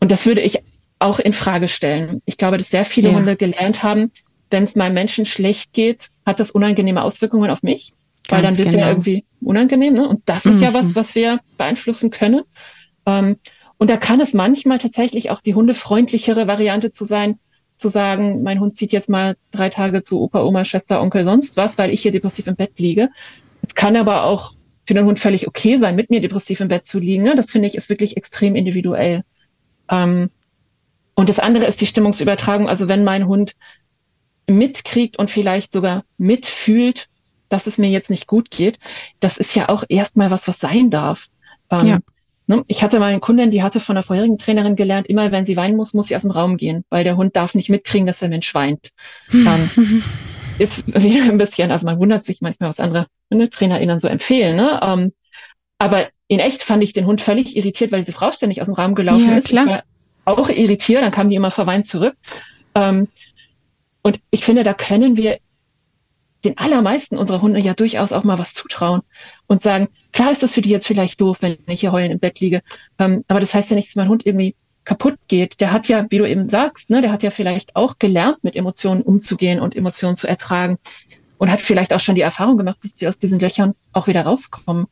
[0.00, 0.58] und das würde ich
[0.98, 2.20] auch in Frage stellen.
[2.26, 4.12] Ich glaube, dass sehr viele Hunde gelernt haben,
[4.50, 7.94] wenn es meinem Menschen schlecht geht, hat das unangenehme Auswirkungen auf mich.
[8.30, 8.78] Ganz weil dann wird genau.
[8.78, 9.94] der irgendwie unangenehm.
[9.94, 10.08] Ne?
[10.08, 10.62] Und das ist mhm.
[10.62, 12.42] ja was, was wir beeinflussen können.
[13.06, 13.36] Ähm,
[13.78, 17.38] und da kann es manchmal tatsächlich auch die hundefreundlichere Variante zu sein,
[17.76, 21.56] zu sagen, mein Hund zieht jetzt mal drei Tage zu Opa, Oma, Schwester, Onkel, sonst
[21.56, 23.08] was, weil ich hier depressiv im Bett liege.
[23.62, 24.52] Es kann aber auch
[24.86, 27.22] für den Hund völlig okay sein, mit mir depressiv im Bett zu liegen.
[27.22, 27.36] Ne?
[27.36, 29.22] Das finde ich ist wirklich extrem individuell.
[29.88, 30.30] Ähm,
[31.14, 32.68] und das andere ist die Stimmungsübertragung.
[32.68, 33.54] Also wenn mein Hund
[34.46, 37.08] mitkriegt und vielleicht sogar mitfühlt,
[37.50, 38.78] dass es mir jetzt nicht gut geht,
[39.20, 41.26] das ist ja auch erstmal was, was sein darf.
[41.70, 41.98] Ähm, ja.
[42.46, 42.64] Ne?
[42.66, 45.56] Ich hatte mal eine Kundin, die hatte von der vorherigen Trainerin gelernt, immer wenn sie
[45.56, 48.20] weinen muss, muss sie aus dem Raum gehen, weil der Hund darf nicht mitkriegen, dass
[48.20, 48.90] der Mensch weint.
[49.30, 49.70] Dann
[50.58, 54.56] ist wieder ein bisschen, also man wundert sich manchmal, was andere ne, TrainerInnen so empfehlen.
[54.56, 54.80] Ne?
[54.82, 55.12] Ähm,
[55.78, 58.74] aber in echt fand ich den Hund völlig irritiert, weil diese Frau ständig aus dem
[58.74, 59.48] Raum gelaufen ja, ist.
[59.48, 59.84] Klar.
[60.24, 62.14] Auch irritiert, dann kam die immer verweint zurück.
[62.74, 63.08] Ähm,
[64.02, 65.38] und ich finde, da können wir
[66.44, 69.02] den allermeisten unserer Hunde ja durchaus auch mal was zutrauen
[69.46, 72.18] und sagen, klar ist das für die jetzt vielleicht doof, wenn ich hier heulen im
[72.18, 72.62] Bett liege,
[72.98, 75.60] ähm, aber das heißt ja nicht, dass mein Hund irgendwie kaputt geht.
[75.60, 78.56] Der hat ja, wie du eben sagst, ne, der hat ja vielleicht auch gelernt, mit
[78.56, 80.78] Emotionen umzugehen und Emotionen zu ertragen
[81.38, 84.22] und hat vielleicht auch schon die Erfahrung gemacht, dass wir aus diesen Löchern auch wieder
[84.22, 84.86] rauskommen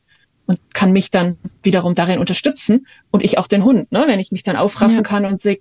[0.45, 4.31] und kann mich dann wiederum darin unterstützen und ich auch den Hund, ne, wenn ich
[4.31, 5.03] mich dann aufraffen ja.
[5.03, 5.59] kann und sehe,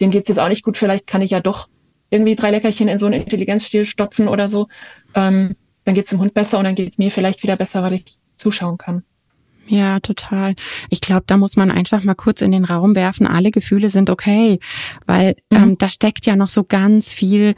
[0.00, 1.68] dem geht's jetzt auch nicht gut, vielleicht kann ich ja doch
[2.10, 4.68] irgendwie drei Leckerchen in so einen Intelligenzstil stopfen oder so,
[5.14, 7.82] ähm, dann geht es dem Hund besser und dann geht es mir vielleicht wieder besser,
[7.82, 9.02] weil ich zuschauen kann.
[9.66, 10.54] Ja, total.
[10.88, 14.10] Ich glaube, da muss man einfach mal kurz in den Raum werfen, alle Gefühle sind
[14.10, 14.58] okay,
[15.06, 15.56] weil mhm.
[15.56, 17.54] ähm, da steckt ja noch so ganz viel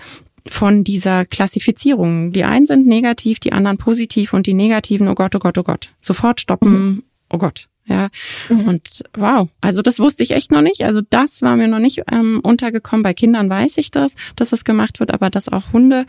[0.48, 2.32] von dieser Klassifizierung.
[2.32, 5.62] Die einen sind negativ, die anderen positiv und die negativen, oh Gott, oh Gott, oh
[5.62, 5.92] Gott.
[6.02, 7.02] Sofort stoppen, mhm.
[7.30, 7.68] oh Gott.
[7.84, 8.10] Ja,
[8.48, 8.68] mhm.
[8.68, 10.84] und wow, also das wusste ich echt noch nicht.
[10.84, 13.02] Also das war mir noch nicht ähm, untergekommen.
[13.02, 16.06] Bei Kindern weiß ich das, dass das gemacht wird, aber dass auch Hunde,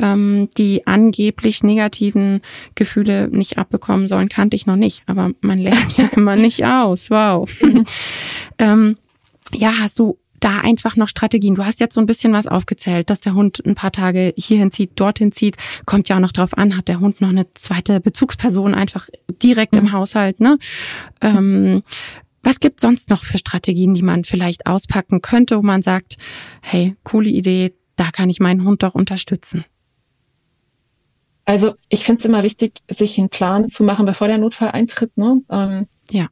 [0.00, 2.42] ähm, die angeblich negativen
[2.74, 5.02] Gefühle nicht abbekommen sollen, kannte ich noch nicht.
[5.06, 7.10] Aber man lernt ja immer nicht aus.
[7.10, 7.48] Wow.
[8.58, 8.98] ähm,
[9.54, 11.54] ja, hast du da einfach noch Strategien?
[11.54, 14.70] Du hast jetzt so ein bisschen was aufgezählt, dass der Hund ein paar Tage hierhin
[14.70, 15.56] zieht, dorthin zieht.
[15.86, 19.08] Kommt ja auch noch drauf an, hat der Hund noch eine zweite Bezugsperson einfach
[19.42, 19.80] direkt mhm.
[19.80, 20.58] im Haushalt, ne?
[21.20, 21.82] Ähm,
[22.42, 26.18] was gibt sonst noch für Strategien, die man vielleicht auspacken könnte, wo man sagt,
[26.60, 29.64] hey, coole Idee, da kann ich meinen Hund doch unterstützen?
[31.46, 35.16] Also ich finde es immer wichtig, sich einen Plan zu machen, bevor der Notfall eintritt.
[35.16, 35.40] Ne?
[35.48, 36.26] Ähm, ja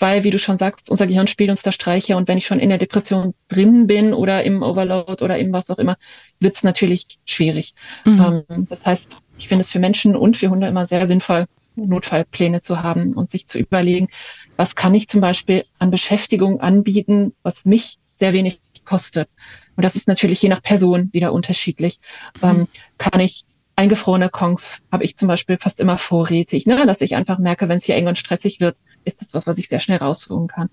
[0.00, 2.58] weil, wie du schon sagst, unser Gehirn spielt uns da Streiche und wenn ich schon
[2.58, 5.96] in der Depression drin bin oder im Overload oder im was auch immer,
[6.40, 7.74] wird es natürlich schwierig.
[8.04, 8.44] Mhm.
[8.48, 12.62] Ähm, das heißt, ich finde es für Menschen und für Hunde immer sehr sinnvoll, Notfallpläne
[12.62, 14.08] zu haben und sich zu überlegen,
[14.56, 19.28] was kann ich zum Beispiel an Beschäftigung anbieten, was mich sehr wenig kostet.
[19.76, 22.00] Und das ist natürlich je nach Person wieder unterschiedlich.
[22.42, 22.48] Mhm.
[22.48, 23.44] Ähm, kann ich
[23.80, 26.86] eingefrorene Kongs habe ich zum Beispiel fast immer vorrätig, ne?
[26.86, 29.58] dass ich einfach merke, wenn es hier eng und stressig wird, ist das was, was
[29.58, 30.70] ich sehr schnell rausholen kann.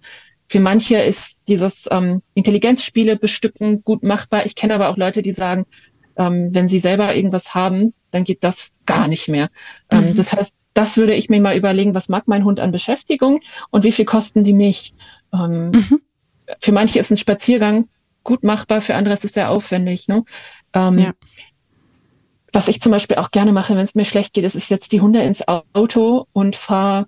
[0.49, 4.45] Für manche ist dieses ähm, Intelligenzspiele bestücken gut machbar.
[4.45, 5.65] Ich kenne aber auch Leute, die sagen,
[6.15, 9.49] ähm, wenn sie selber irgendwas haben, dann geht das gar nicht mehr.
[9.89, 10.15] Ähm, mhm.
[10.15, 13.83] das heißt, das würde ich mir mal überlegen, was mag mein Hund an Beschäftigung und
[13.83, 14.93] wie viel kosten die mich?
[15.33, 16.01] Ähm, mhm.
[16.59, 17.89] Für manche ist ein Spaziergang
[18.23, 20.07] gut machbar, für andere ist es sehr aufwendig.
[20.07, 20.23] Ne?
[20.73, 21.11] Ähm, ja.
[22.53, 24.89] Was ich zum Beispiel auch gerne mache, wenn es mir schlecht geht, ist, ich setze
[24.89, 27.07] die Hunde ins Auto und fahre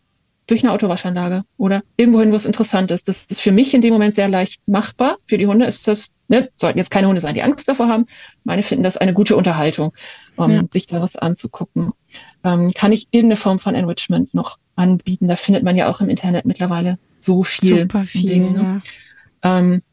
[0.49, 3.07] durch eine Autowaschanlage oder irgendwohin, wo es interessant ist.
[3.07, 5.17] Das ist für mich in dem Moment sehr leicht machbar.
[5.27, 8.05] Für die Hunde ist das, ne, sollten jetzt keine Hunde sein, die Angst davor haben.
[8.43, 9.93] Meine finden das eine gute Unterhaltung,
[10.35, 10.63] um ja.
[10.71, 11.91] sich da was anzugucken.
[12.43, 15.27] Ähm, kann ich irgendeine Form von Enrichment noch anbieten?
[15.27, 17.81] Da findet man ja auch im Internet mittlerweile so viel.
[17.81, 18.81] Super viel, Dinge.
[19.43, 19.59] Ja.
[19.59, 19.83] Ähm,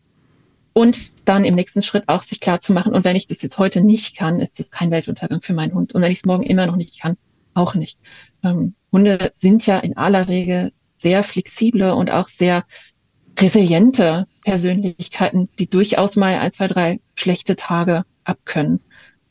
[0.73, 3.57] und dann im nächsten Schritt auch sich klar zu machen, und wenn ich das jetzt
[3.57, 5.95] heute nicht kann, ist das kein Weltuntergang für meinen Hund.
[5.95, 7.17] Und wenn ich es morgen immer noch nicht kann,
[7.57, 7.99] auch nicht.
[8.45, 12.65] Ähm, Hunde sind ja in aller Regel sehr flexible und auch sehr
[13.39, 18.81] resiliente Persönlichkeiten, die durchaus mal ein, zwei, drei schlechte Tage abkönnen.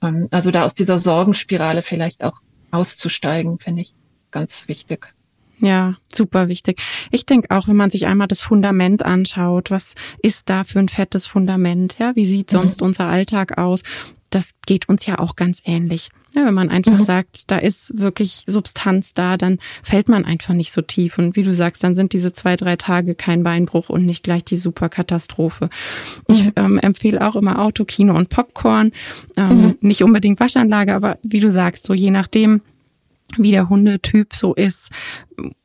[0.02, 2.40] Ähm, also da aus dieser Sorgenspirale vielleicht auch
[2.72, 3.96] auszusteigen, finde ich
[4.32, 5.14] ganz wichtig.
[5.60, 6.82] Ja, super wichtig.
[7.12, 10.90] Ich denke auch, wenn man sich einmal das Fundament anschaut, was ist da für ein
[10.90, 11.98] fettes Fundament?
[11.98, 12.58] Ja, wie sieht mhm.
[12.58, 12.88] sonst mhm.
[12.88, 13.84] unser Alltag aus?
[14.30, 16.10] Das geht uns ja auch ganz ähnlich.
[16.36, 17.04] Ja, wenn man einfach mhm.
[17.04, 21.18] sagt, da ist wirklich Substanz da, dann fällt man einfach nicht so tief.
[21.18, 24.44] Und wie du sagst, dann sind diese zwei, drei Tage kein Beinbruch und nicht gleich
[24.44, 25.70] die Superkatastrophe.
[26.28, 26.36] Mhm.
[26.36, 28.92] Ich ähm, empfehle auch immer Auto, Kino und Popcorn.
[29.38, 29.78] Ähm, mhm.
[29.80, 32.60] Nicht unbedingt Waschanlage, aber wie du sagst, so je nachdem,
[33.38, 34.90] wie der Hundetyp so ist.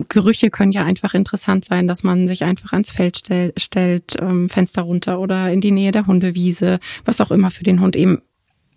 [0.09, 4.49] Gerüche können ja einfach interessant sein, dass man sich einfach ans Feld stell, stellt, ähm,
[4.49, 8.23] Fenster runter oder in die Nähe der Hundewiese, was auch immer für den Hund eben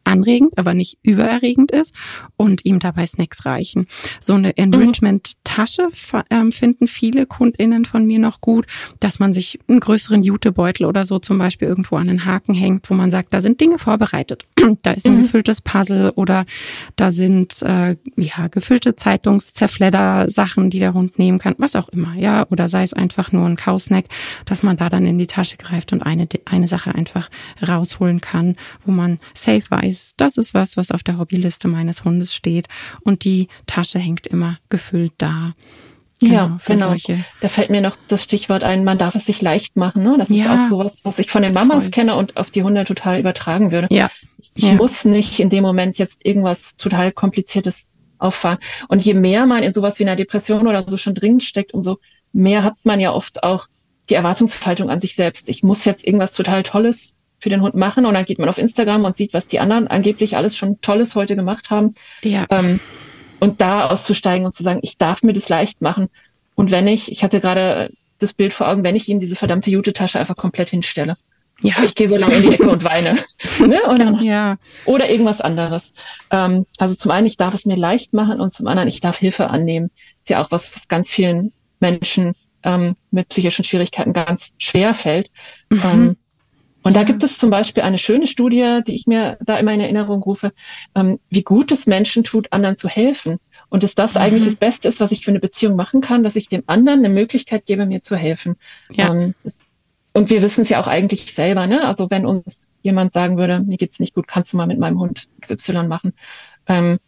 [0.03, 1.93] anregend, aber nicht übererregend ist
[2.35, 3.87] und ihm dabei Snacks reichen.
[4.19, 5.89] So eine Enrichment-Tasche
[6.29, 8.65] ähm, finden viele KundInnen von mir noch gut,
[8.99, 12.89] dass man sich einen größeren Jutebeutel oder so zum Beispiel irgendwo an den Haken hängt,
[12.89, 14.45] wo man sagt, da sind Dinge vorbereitet.
[14.81, 15.23] da ist ein mhm.
[15.23, 16.45] gefülltes Puzzle oder
[16.95, 22.45] da sind äh, ja gefüllte Zeitungszerfledder-Sachen, die der Hund nehmen kann, was auch immer, ja,
[22.49, 24.05] oder sei es einfach nur ein Kausnack,
[24.45, 27.29] dass man da dann in die Tasche greift und eine eine Sache einfach
[27.65, 32.33] rausholen kann, wo man safe weiß, das ist was, was auf der Hobbyliste meines Hundes
[32.33, 32.67] steht
[33.01, 35.53] und die Tasche hängt immer gefüllt da.
[36.19, 36.89] Genau, ja, genau.
[36.89, 37.23] Solche.
[37.41, 40.03] Da fällt mir noch das Stichwort ein, man darf es sich leicht machen.
[40.03, 40.15] Ne?
[40.17, 41.91] Das ja, ist auch sowas, was ich von den Mamas voll.
[41.91, 43.87] kenne und auf die Hunde total übertragen würde.
[43.91, 44.09] Ja.
[44.55, 44.73] Ich ja.
[44.73, 47.87] muss nicht in dem Moment jetzt irgendwas total Kompliziertes
[48.19, 48.59] auffahren.
[48.87, 51.97] Und je mehr man in sowas wie einer Depression oder so schon dringend steckt, umso
[52.31, 53.67] mehr hat man ja oft auch
[54.09, 55.49] die Erwartungshaltung an sich selbst.
[55.49, 58.57] Ich muss jetzt irgendwas total Tolles für den Hund machen und dann geht man auf
[58.57, 61.93] Instagram und sieht, was die anderen angeblich alles schon Tolles heute gemacht haben.
[62.21, 62.45] Ja.
[62.49, 62.79] Ähm,
[63.41, 66.07] und da auszusteigen und zu sagen, ich darf mir das leicht machen.
[66.55, 69.71] Und wenn ich, ich hatte gerade das Bild vor Augen, wenn ich ihm diese verdammte
[69.71, 71.17] Jute-Tasche einfach komplett hinstelle.
[71.61, 71.73] Ja.
[71.83, 73.15] Ich gehe so lange in die Ecke und weine.
[73.59, 73.81] ne?
[73.97, 74.55] dann, ja.
[74.85, 75.91] Oder irgendwas anderes.
[76.31, 79.17] Ähm, also zum einen, ich darf es mir leicht machen und zum anderen, ich darf
[79.17, 79.91] Hilfe annehmen.
[80.23, 81.51] Ist ja auch was, was ganz vielen
[81.81, 85.29] Menschen ähm, mit psychischen Schwierigkeiten ganz schwer fällt.
[85.69, 85.81] Mhm.
[85.83, 86.17] Ähm,
[86.83, 89.79] und da gibt es zum Beispiel eine schöne Studie, die ich mir da immer in
[89.79, 90.51] Erinnerung rufe,
[90.95, 93.39] ähm, wie gut es Menschen tut, anderen zu helfen.
[93.69, 94.21] Und dass das mhm.
[94.21, 96.99] eigentlich das Beste ist, was ich für eine Beziehung machen kann, dass ich dem anderen
[96.99, 98.57] eine Möglichkeit gebe, mir zu helfen.
[98.91, 99.13] Ja.
[99.13, 99.33] Ähm,
[100.13, 101.85] und wir wissen es ja auch eigentlich selber, ne?
[101.87, 104.99] Also wenn uns jemand sagen würde, mir geht's nicht gut, kannst du mal mit meinem
[104.99, 106.13] Hund XY machen.
[106.67, 106.99] Ähm,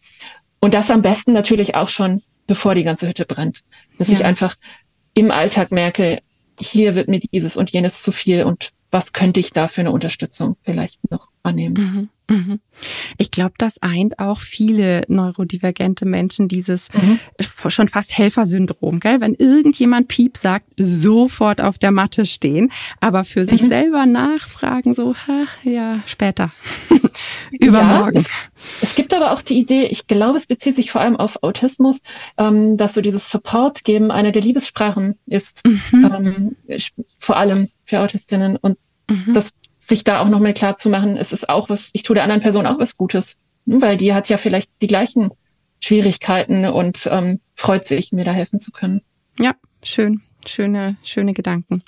[0.58, 3.60] und das am besten natürlich auch schon, bevor die ganze Hütte brennt.
[3.98, 4.14] Dass ja.
[4.14, 4.56] ich einfach
[5.14, 6.20] im Alltag merke,
[6.58, 9.92] hier wird mir dieses und jenes zu viel und was könnte ich da für eine
[9.92, 12.10] Unterstützung vielleicht noch annehmen.
[12.28, 12.60] Mhm, mhm.
[13.18, 17.20] Ich glaube, das eint auch viele neurodivergente Menschen dieses mhm.
[17.68, 19.20] schon fast Helfersyndrom, gell?
[19.20, 23.68] Wenn irgendjemand Piep sagt, sofort auf der Matte stehen, aber für sich mhm.
[23.68, 26.50] selber nachfragen, so, ach, ja, später,
[27.52, 28.20] übermorgen.
[28.22, 28.26] Ja,
[28.82, 31.42] es, es, gibt aber auch die Idee, ich glaube, es bezieht sich vor allem auf
[31.42, 32.00] Autismus,
[32.38, 36.56] ähm, dass so dieses Support geben eine der Liebessprachen ist, mhm.
[36.68, 36.80] ähm,
[37.18, 38.78] vor allem für Autistinnen und
[39.08, 39.34] Mhm.
[39.34, 39.52] Das
[39.88, 42.42] sich da auch nochmal klar zu machen, es ist auch was, ich tue der anderen
[42.42, 43.80] Person auch was Gutes, ne?
[43.80, 45.30] weil die hat ja vielleicht die gleichen
[45.80, 49.02] Schwierigkeiten und ähm, freut sich, mir da helfen zu können.
[49.38, 51.82] Ja, schön, schöne, schöne Gedanken.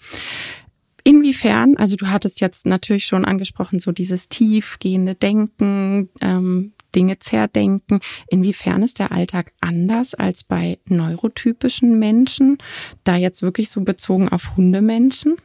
[1.03, 8.01] Inwiefern, also du hattest jetzt natürlich schon angesprochen, so dieses tiefgehende Denken, ähm, Dinge zerdenken.
[8.29, 12.59] Inwiefern ist der Alltag anders als bei neurotypischen Menschen?
[13.05, 15.37] Da jetzt wirklich so bezogen auf Hundemenschen?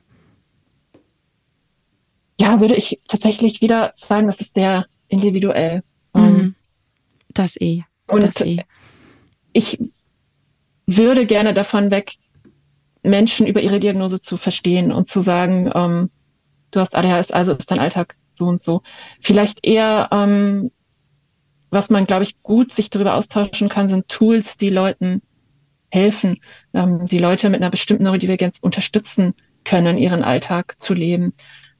[2.43, 5.81] Ja, würde ich tatsächlich wieder sagen, das ist sehr individuell.
[6.13, 6.21] Mhm.
[6.21, 6.55] Ähm,
[7.29, 7.83] das eh.
[8.05, 8.65] Und das eh.
[9.53, 9.79] ich
[10.85, 12.15] würde gerne davon weg,
[13.01, 16.09] Menschen über ihre Diagnose zu verstehen und zu sagen, ähm,
[16.71, 18.81] du hast ADHS, also ist dein Alltag so und so.
[19.21, 20.69] Vielleicht eher, ähm,
[21.69, 25.21] was man, glaube ich, gut sich darüber austauschen kann, sind Tools, die Leuten
[25.91, 26.41] helfen,
[26.73, 31.33] ähm, die Leute mit einer bestimmten Neurodivergenz unterstützen können, ihren Alltag zu leben.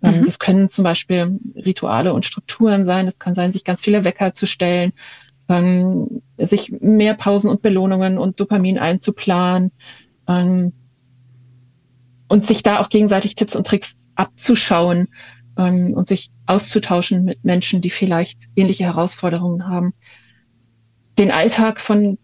[0.04, 0.26] Ähm, mhm.
[0.26, 3.08] Das können zum Beispiel Rituale und Strukturen sein.
[3.08, 4.92] Es kann sein, sich ganz viele Wecker zu stellen,
[5.50, 9.72] ähm, sich mehr Pausen und Belohnungen und Dopamin einzuplanen
[10.28, 10.74] ähm,
[12.28, 15.08] und sich da auch gegenseitig Tipps und Tricks abzuschauen
[15.58, 19.94] ähm, und sich auszutauschen mit Menschen, die vielleicht ähnliche Herausforderungen haben.
[21.18, 22.18] Den Alltag von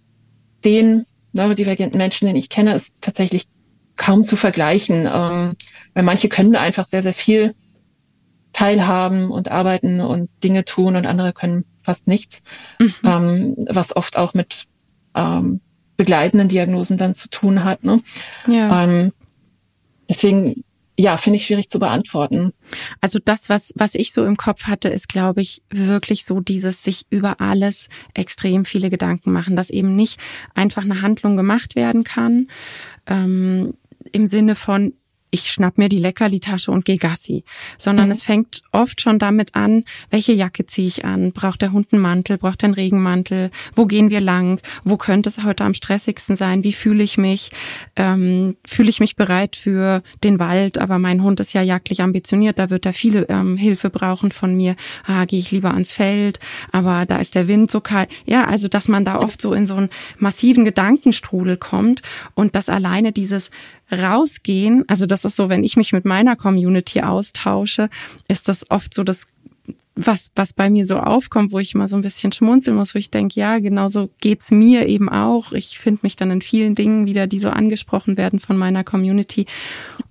[0.65, 3.47] den neurodivergenten Menschen, den ich kenne, ist tatsächlich
[3.95, 5.55] kaum zu vergleichen, ähm,
[5.93, 7.53] weil manche können einfach sehr, sehr viel
[8.59, 12.41] teilhaben und arbeiten und Dinge tun und andere können fast nichts,
[12.77, 12.93] mhm.
[13.05, 14.65] ähm, was oft auch mit
[15.15, 15.61] ähm,
[15.95, 17.85] begleitenden Diagnosen dann zu tun hat.
[17.85, 18.01] Ne?
[18.47, 18.83] Ja.
[18.83, 19.13] Ähm,
[20.09, 20.65] deswegen
[20.97, 22.51] ja, finde ich schwierig zu beantworten.
[22.99, 26.83] Also das, was, was ich so im Kopf hatte, ist, glaube ich, wirklich so dieses
[26.83, 30.19] sich über alles extrem viele Gedanken machen, dass eben nicht
[30.53, 32.47] einfach eine Handlung gemacht werden kann,
[33.07, 33.75] ähm,
[34.11, 34.91] im Sinne von,
[35.31, 37.43] ich schnapp mir die Leckerli-Tasche und gehe Gassi,
[37.77, 38.11] sondern mhm.
[38.11, 41.31] es fängt oft schon damit an, welche Jacke ziehe ich an?
[41.31, 42.37] Braucht der Hund einen Mantel?
[42.37, 43.51] Braucht er einen Regenmantel?
[43.75, 44.59] Wo gehen wir lang?
[44.83, 46.63] Wo könnte es heute am stressigsten sein?
[46.63, 47.51] Wie fühle ich mich?
[47.95, 50.77] Ähm, fühle ich mich bereit für den Wald?
[50.77, 54.55] Aber mein Hund ist ja jagdlich ambitioniert, da wird er viele ähm, Hilfe brauchen von
[54.55, 54.75] mir.
[55.05, 56.39] Ah, gehe ich lieber ans Feld?
[56.71, 58.09] Aber da ist der Wind so kalt.
[58.25, 62.01] Ja, also dass man da oft so in so einen massiven Gedankenstrudel kommt
[62.33, 63.51] und dass alleine dieses
[63.91, 67.89] rausgehen, also das ist so, wenn ich mich mit meiner Community austausche,
[68.27, 69.25] ist das oft so das
[70.05, 72.99] was, was bei mir so aufkommt, wo ich immer so ein bisschen schmunzeln muss, wo
[72.99, 75.51] ich denke, ja, genauso geht's mir eben auch.
[75.51, 79.45] Ich finde mich dann in vielen Dingen wieder, die so angesprochen werden von meiner Community.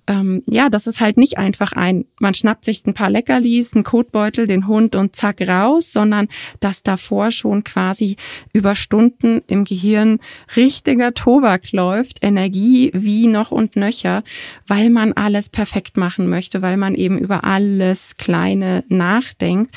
[0.09, 3.83] Ähm, ja, das ist halt nicht einfach ein, man schnappt sich ein paar Leckerlis, einen
[3.83, 6.27] Kotbeutel, den Hund und zack raus, sondern
[6.59, 8.15] dass davor schon quasi
[8.51, 10.17] über Stunden im Gehirn
[10.55, 14.23] richtiger Tobak läuft, Energie wie noch und nöcher,
[14.65, 19.75] weil man alles perfekt machen möchte, weil man eben über alles Kleine nachdenkt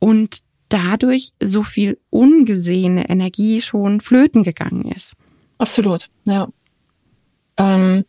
[0.00, 0.38] und
[0.68, 5.14] dadurch so viel ungesehene Energie schon flöten gegangen ist.
[5.58, 6.48] Absolut, ja.
[7.56, 8.04] Ähm,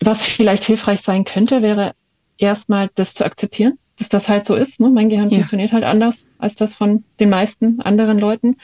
[0.00, 1.92] was vielleicht hilfreich sein könnte, wäre
[2.36, 4.80] erstmal das zu akzeptieren, dass das halt so ist.
[4.80, 4.90] Ne?
[4.90, 5.38] Mein Gehirn ja.
[5.38, 8.56] funktioniert halt anders als das von den meisten anderen Leuten.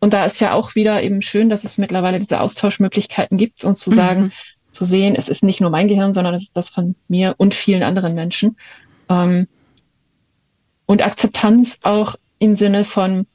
[0.00, 3.76] Und da ist ja auch wieder eben schön, dass es mittlerweile diese Austauschmöglichkeiten gibt und
[3.76, 4.32] zu sagen, mhm.
[4.70, 7.54] zu sehen, es ist nicht nur mein Gehirn, sondern es ist das von mir und
[7.54, 8.56] vielen anderen Menschen.
[9.08, 9.48] Ähm,
[10.86, 13.26] und Akzeptanz auch im Sinne von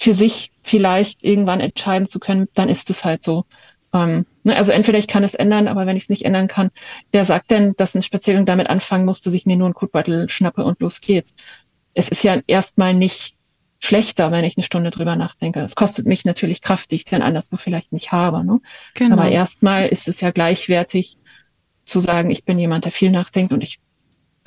[0.00, 3.44] für sich vielleicht irgendwann entscheiden zu können, dann ist es halt so.
[3.92, 6.70] Ähm, also entweder ich kann es ändern, aber wenn ich es nicht ändern kann,
[7.12, 10.28] wer sagt denn, dass ein Spaziergang damit anfangen muss, dass ich mir nur einen Kotbeutel
[10.28, 11.34] schnappe und los geht's?
[11.94, 13.34] Es ist ja erstmal nicht
[13.80, 15.60] schlechter, wenn ich eine Stunde drüber nachdenke.
[15.60, 18.44] Es kostet mich natürlich Kraft, die ich dann anderswo vielleicht nicht habe.
[18.44, 18.60] Ne?
[18.94, 19.14] Genau.
[19.14, 21.16] Aber erstmal ist es ja gleichwertig
[21.84, 23.78] zu sagen, ich bin jemand, der viel nachdenkt und ich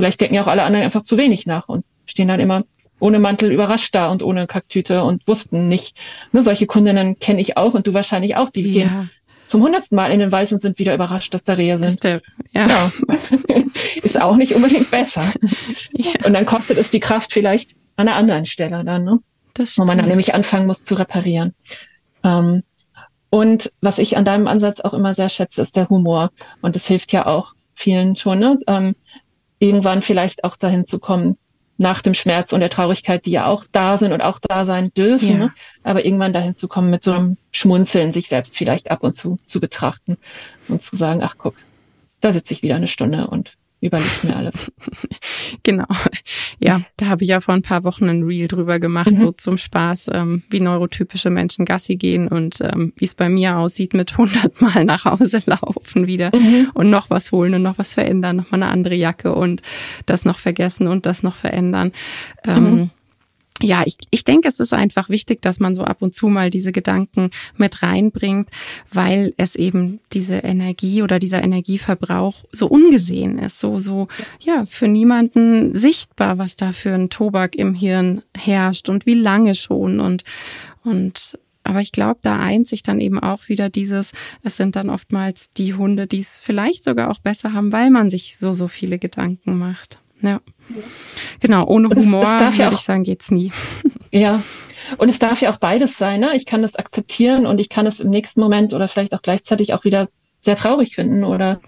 [0.02, 2.64] Vielleicht denken ja auch alle anderen einfach zu wenig nach und stehen dann immer
[3.00, 5.96] ohne Mantel überrascht da und ohne Kacktüte und wussten nicht.
[6.32, 8.50] Ne, solche Kundinnen kenne ich auch und du wahrscheinlich auch.
[8.50, 8.88] Die ja.
[8.88, 9.10] gehen
[9.52, 12.06] zum hundertsten Mal in den Wald und sind wieder überrascht, dass da Rehe sind.
[12.06, 12.22] Der,
[12.54, 12.68] ja.
[12.68, 12.92] ja.
[14.02, 15.24] Ist auch nicht unbedingt besser.
[15.92, 16.26] Ja.
[16.26, 19.20] Und dann kostet es die Kraft vielleicht an einer anderen Stelle dann, ne?
[19.54, 21.54] Das wo man dann nämlich anfangen muss zu reparieren.
[22.24, 22.64] Ähm,
[23.30, 26.32] und was ich an deinem Ansatz auch immer sehr schätze, ist der Humor.
[26.62, 28.40] Und das hilft ja auch vielen schon.
[28.40, 28.58] Ne?
[28.68, 28.96] Ähm,
[29.60, 31.38] irgendwann vielleicht auch dahin zu kommen,
[31.82, 34.94] nach dem Schmerz und der Traurigkeit, die ja auch da sind und auch da sein
[34.94, 35.38] dürfen, ja.
[35.38, 35.54] ne?
[35.84, 39.39] aber irgendwann dahin zu kommen, mit so einem Schmunzeln sich selbst vielleicht ab und zu
[39.46, 40.17] zu betrachten
[40.67, 41.56] und zu sagen, ach guck,
[42.22, 44.72] da sitze ich wieder eine Stunde und überlegt mir alles.
[45.63, 45.88] genau.
[46.60, 49.17] Ja, da habe ich ja vor ein paar Wochen ein Reel drüber gemacht, mhm.
[49.17, 53.58] so zum Spaß, ähm, wie neurotypische Menschen Gassi gehen und ähm, wie es bei mir
[53.58, 56.70] aussieht mit hundertmal nach Hause laufen wieder mhm.
[56.74, 59.62] und noch was holen und noch was verändern, noch mal eine andere Jacke und
[60.06, 61.91] das noch vergessen und das noch verändern.
[62.46, 62.89] Ähm, mhm
[63.62, 66.50] ja, ich, ich denke, es ist einfach wichtig, dass man so ab und zu mal
[66.50, 68.50] diese Gedanken mit reinbringt,
[68.91, 74.08] weil es eben diese Energie oder dieser Energieverbrauch so ungesehen ist, so, so,
[74.39, 79.56] ja, für niemanden sichtbar, was da für ein Tobak im Hirn herrscht und wie lange
[79.56, 80.24] schon und,
[80.84, 84.12] und, aber ich glaube, da eint sich dann eben auch wieder dieses,
[84.43, 88.10] es sind dann oftmals die Hunde, die es vielleicht sogar auch besser haben, weil man
[88.10, 90.00] sich so, so viele Gedanken macht.
[90.21, 90.41] Ja.
[91.40, 93.52] Genau, ohne Humor, würde ja ich sagen, geht's nie.
[94.14, 94.44] Ja.
[94.98, 96.36] Und es darf ja auch beides sein, ne?
[96.36, 99.74] Ich kann das akzeptieren und ich kann es im nächsten Moment oder vielleicht auch gleichzeitig
[99.74, 100.10] auch wieder
[100.42, 101.62] sehr traurig finden oder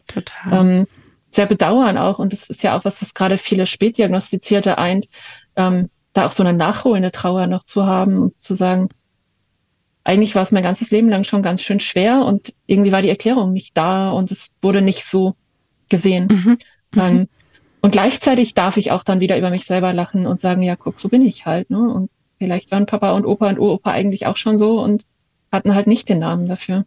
[0.52, 0.86] ähm,
[1.32, 2.20] sehr bedauern auch.
[2.20, 5.08] Und das ist ja auch was, was gerade viele Spätdiagnostizierte eint,
[5.56, 8.90] ähm, da auch so eine nachholende Trauer noch zu haben und zu sagen,
[10.04, 13.10] eigentlich war es mein ganzes Leben lang schon ganz schön schwer und irgendwie war die
[13.10, 15.34] Erklärung nicht da und es wurde nicht so
[15.90, 16.28] gesehen.
[16.28, 16.58] Mhm.
[17.00, 17.28] Ähm,
[17.84, 21.02] und gleichzeitig darf ich auch dann wieder über mich selber lachen und sagen, ja, guck,
[21.02, 21.70] so bin ich halt.
[21.70, 21.80] Ne?
[21.80, 25.04] Und vielleicht waren Papa und Opa und Uropa eigentlich auch schon so und
[25.52, 26.86] hatten halt nicht den Namen dafür.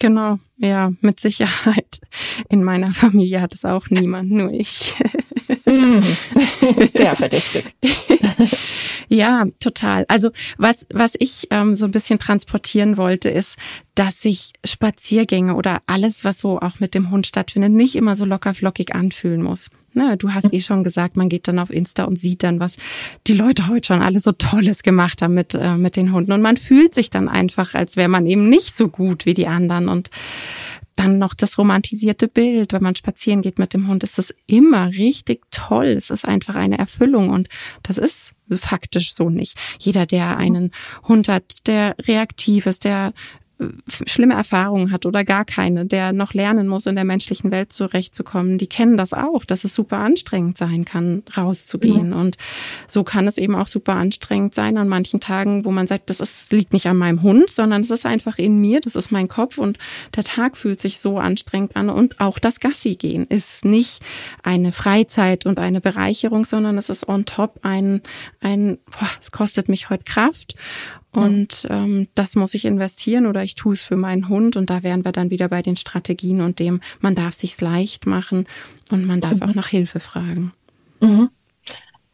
[0.00, 2.00] Genau, ja, mit Sicherheit.
[2.48, 4.96] In meiner Familie hat es auch niemand, nur ich.
[5.66, 6.02] Mhm.
[6.92, 7.66] Sehr verdächtig.
[9.08, 10.04] ja, total.
[10.08, 13.56] Also was, was ich ähm, so ein bisschen transportieren wollte, ist,
[13.94, 18.24] dass sich Spaziergänge oder alles, was so auch mit dem Hund stattfindet, nicht immer so
[18.24, 19.70] locker flockig anfühlen muss.
[19.94, 22.76] Ne, du hast eh schon gesagt, man geht dann auf Insta und sieht dann, was
[23.26, 26.32] die Leute heute schon alles so Tolles gemacht haben mit, äh, mit den Hunden.
[26.32, 29.46] Und man fühlt sich dann einfach, als wäre man eben nicht so gut wie die
[29.46, 29.88] anderen.
[29.88, 30.10] Und
[30.96, 34.88] dann noch das romantisierte Bild, wenn man spazieren geht mit dem Hund, ist das immer
[34.88, 35.86] richtig toll.
[35.86, 37.48] Es ist einfach eine Erfüllung und
[37.82, 39.56] das ist faktisch so nicht.
[39.78, 40.70] Jeder, der einen
[41.08, 43.12] Hund hat, der reaktiv ist, der
[43.86, 48.58] schlimme Erfahrungen hat oder gar keine, der noch lernen muss, in der menschlichen Welt zurechtzukommen,
[48.58, 52.10] die kennen das auch, dass es super anstrengend sein kann, rauszugehen.
[52.10, 52.16] Mhm.
[52.16, 52.36] Und
[52.86, 56.20] so kann es eben auch super anstrengend sein an manchen Tagen, wo man sagt, das
[56.20, 59.28] ist, liegt nicht an meinem Hund, sondern es ist einfach in mir, das ist mein
[59.28, 59.78] Kopf und
[60.16, 61.90] der Tag fühlt sich so anstrengend an.
[61.90, 64.02] Und auch das Gassi gehen ist nicht
[64.42, 68.02] eine Freizeit und eine Bereicherung, sondern es ist on top ein,
[68.40, 70.54] ein, boah, es kostet mich heute Kraft
[71.12, 74.56] und ähm, das muss ich investieren oder ich tue es für meinen Hund.
[74.56, 78.06] Und da wären wir dann wieder bei den Strategien und dem, man darf sich's leicht
[78.06, 78.46] machen
[78.90, 79.42] und man darf mhm.
[79.42, 80.52] auch nach Hilfe fragen.
[81.00, 81.28] Mhm.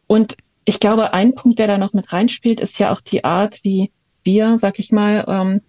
[0.07, 0.35] Und
[0.65, 3.91] ich glaube, ein Punkt, der da noch mit reinspielt, ist ja auch die Art, wie
[4.23, 5.61] wir, sag ich mal, ähm,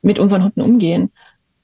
[0.00, 1.12] mit unseren Hunden umgehen.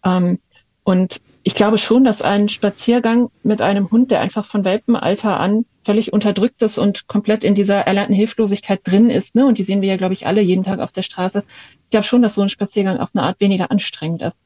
[0.04, 0.38] Ähm,
[0.84, 5.64] und ich glaube schon, dass ein Spaziergang mit einem Hund, der einfach von Welpenalter an
[5.84, 9.80] völlig unterdrückt ist und komplett in dieser erlernten Hilflosigkeit drin ist, ne, und die sehen
[9.80, 11.44] wir ja, glaube ich, alle jeden Tag auf der Straße.
[11.84, 14.38] Ich glaube schon, dass so ein Spaziergang auf eine Art weniger anstrengend ist.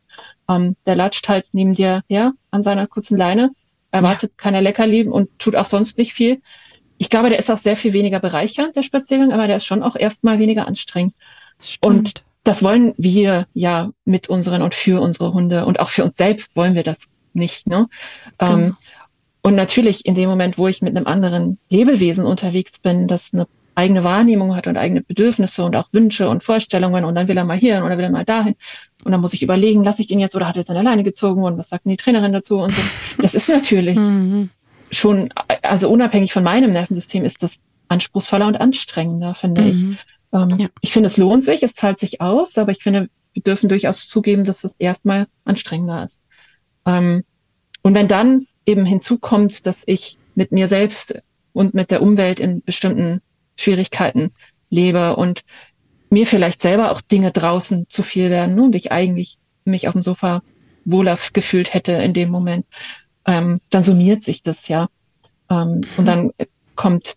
[0.48, 3.50] Ähm, der latscht halt neben dir her an seiner kurzen Leine,
[3.90, 4.36] erwartet ja.
[4.36, 6.40] keine Leckerli und tut auch sonst nicht viel.
[6.98, 9.82] Ich glaube, der ist auch sehr viel weniger bereichernd, der Spaziergang, aber der ist schon
[9.82, 11.14] auch erstmal weniger anstrengend.
[11.60, 11.84] Stimmt.
[11.84, 16.16] Und das wollen wir ja mit unseren und für unsere Hunde und auch für uns
[16.16, 16.98] selbst wollen wir das
[17.32, 17.66] nicht.
[17.66, 17.88] Ne?
[18.38, 18.52] Genau.
[18.52, 18.76] Ähm,
[19.42, 23.46] und natürlich in dem Moment, wo ich mit einem anderen Lebewesen unterwegs bin, das eine
[23.74, 27.44] eigene Wahrnehmung hat und eigene Bedürfnisse und auch Wünsche und Vorstellungen und dann will er
[27.44, 28.54] mal hier oder will er mal dahin
[29.04, 31.02] und dann muss ich überlegen, lasse ich ihn jetzt oder hat er jetzt eine Leine
[31.04, 32.82] gezogen und was sagt denn die Trainerin dazu und so.
[33.18, 34.50] Das ist natürlich mhm.
[34.90, 35.30] schon,
[35.62, 39.68] also unabhängig von meinem Nervensystem ist das anspruchsvoller und anstrengender, finde mhm.
[39.68, 40.38] ich.
[40.38, 40.68] Ähm, ja.
[40.80, 44.08] Ich finde, es lohnt sich, es zahlt sich aus, aber ich finde, wir dürfen durchaus
[44.08, 46.22] zugeben, dass es erstmal anstrengender ist.
[46.86, 47.24] Ähm,
[47.82, 51.14] und wenn dann eben hinzukommt, dass ich mit mir selbst
[51.52, 53.20] und mit der Umwelt in bestimmten
[53.56, 54.32] Schwierigkeiten
[54.70, 55.42] lebe und
[56.10, 60.02] mir vielleicht selber auch Dinge draußen zu viel werden und ich eigentlich mich auf dem
[60.02, 60.42] Sofa
[60.84, 62.66] wohler gefühlt hätte in dem Moment,
[63.26, 64.88] ähm, dann summiert sich das ja.
[65.48, 66.32] Ähm, und dann
[66.74, 67.14] kommt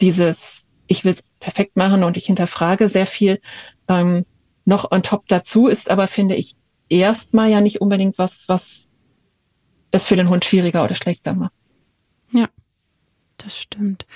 [0.00, 3.40] dieses, ich will es perfekt machen und ich hinterfrage sehr viel.
[3.88, 4.24] Ähm,
[4.64, 6.56] noch on top dazu ist aber, finde ich,
[6.88, 8.88] erstmal ja nicht unbedingt was, was
[9.94, 11.52] es für den Hund schwieriger oder schlechter macht.
[12.32, 12.48] Ja,
[13.38, 14.06] das stimmt.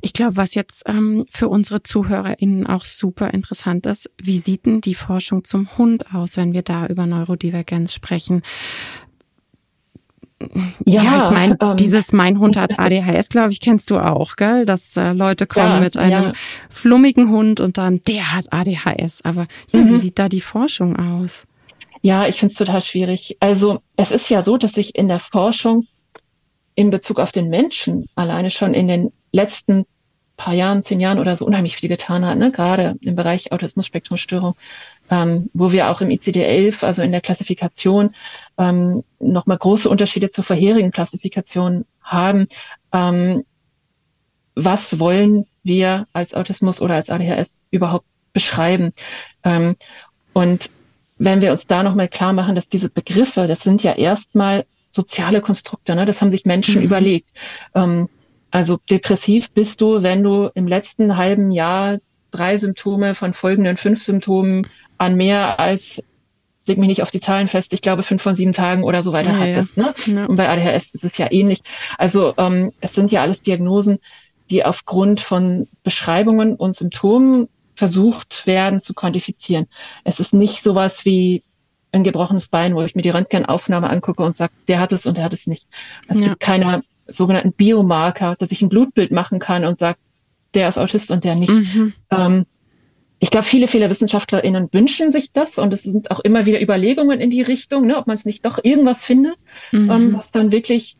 [0.00, 4.80] Ich glaube, was jetzt ähm, für unsere ZuhörerInnen auch super interessant ist, wie sieht denn
[4.80, 8.42] die Forschung zum Hund aus, wenn wir da über Neurodivergenz sprechen?
[10.84, 14.36] Ja, ja ich meine, ähm, dieses Mein Hund hat ADHS, glaube ich, kennst du auch,
[14.36, 14.66] gell?
[14.66, 16.32] Dass äh, Leute kommen ja, mit einem ja.
[16.68, 19.24] flummigen Hund und dann, der hat ADHS.
[19.24, 19.90] Aber ja, mhm.
[19.90, 21.44] wie sieht da die Forschung aus?
[22.02, 23.36] Ja, ich finde es total schwierig.
[23.40, 25.86] Also es ist ja so, dass sich in der Forschung
[26.74, 29.84] in Bezug auf den Menschen alleine schon in den letzten
[30.36, 32.52] paar Jahren, zehn Jahren oder so unheimlich viel getan hat, ne?
[32.52, 34.54] gerade im Bereich Autismus-Spektrumstörung,
[35.10, 38.14] ähm, wo wir auch im ICD-11, also in der Klassifikation,
[38.56, 42.46] ähm, nochmal große Unterschiede zur vorherigen Klassifikation haben.
[42.92, 43.44] Ähm,
[44.54, 48.92] was wollen wir als Autismus oder als ADHS überhaupt beschreiben?
[49.42, 49.74] Ähm,
[50.32, 50.70] und
[51.18, 55.40] wenn wir uns da nochmal klar machen, dass diese Begriffe, das sind ja erstmal soziale
[55.40, 56.06] Konstrukte, ne?
[56.06, 56.86] das haben sich Menschen mhm.
[56.86, 57.28] überlegt.
[57.74, 58.08] Ähm,
[58.50, 61.98] also depressiv bist du, wenn du im letzten halben Jahr
[62.30, 64.66] drei Symptome von folgenden fünf Symptomen
[64.96, 66.02] an mehr als,
[66.66, 69.12] leg mich nicht auf die Zahlen fest, ich glaube fünf von sieben Tagen oder so
[69.12, 69.76] weiter ja, hattest.
[69.76, 69.82] Ja.
[69.82, 69.94] Ne?
[70.06, 70.26] Ja.
[70.26, 71.60] Und bei ADHS ist es ja ähnlich.
[71.98, 73.98] Also ähm, es sind ja alles Diagnosen,
[74.50, 77.48] die aufgrund von Beschreibungen und Symptomen
[77.78, 79.66] versucht werden zu quantifizieren.
[80.04, 81.44] Es ist nicht sowas wie
[81.92, 85.16] ein gebrochenes Bein, wo ich mir die Röntgenaufnahme angucke und sage, der hat es und
[85.16, 85.66] der hat es nicht.
[86.08, 86.28] Es ja.
[86.28, 89.96] gibt keine sogenannten Biomarker, dass ich ein Blutbild machen kann und sage,
[90.54, 91.52] der ist Autist und der nicht.
[91.52, 91.94] Mhm.
[92.10, 92.46] Ähm,
[93.20, 97.20] ich glaube, viele, viele WissenschaftlerInnen wünschen sich das und es sind auch immer wieder Überlegungen
[97.20, 99.36] in die Richtung, ne, ob man es nicht doch irgendwas findet,
[99.70, 99.90] mhm.
[99.90, 100.96] ähm, was dann wirklich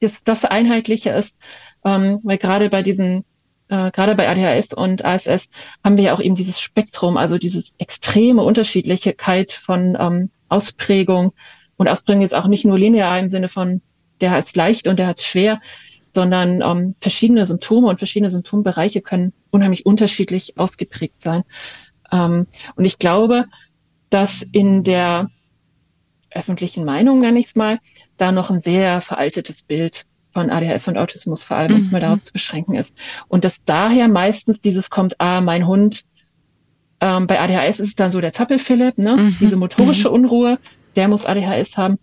[0.00, 1.36] das, das Einheitliche ist.
[1.84, 3.24] Ähm, weil gerade bei diesen
[3.72, 5.48] äh, gerade bei ADHS und ASS
[5.82, 11.32] haben wir ja auch eben dieses Spektrum, also dieses extreme Unterschiedlichkeit von ähm, Ausprägung
[11.78, 13.80] und Ausprägung jetzt auch nicht nur linear im Sinne von
[14.20, 15.58] der hat es leicht und der hat es schwer,
[16.10, 21.42] sondern ähm, verschiedene Symptome und verschiedene Symptombereiche können unheimlich unterschiedlich ausgeprägt sein.
[22.12, 22.46] Ähm,
[22.76, 23.46] und ich glaube,
[24.10, 25.30] dass in der
[26.30, 27.78] öffentlichen Meinung, nenne ich es mal,
[28.18, 31.98] da noch ein sehr veraltetes Bild von ADHS und Autismus vor allem, um es mal
[31.98, 32.02] mhm.
[32.02, 32.94] darauf zu beschränken ist.
[33.28, 36.04] Und dass daher meistens dieses kommt, ah, mein Hund,
[37.00, 39.16] ähm, bei ADHS ist es dann so der Zappelphilipp, ne?
[39.16, 39.36] Mhm.
[39.40, 40.14] diese motorische mhm.
[40.14, 40.58] Unruhe,
[40.96, 41.98] der muss ADHS haben.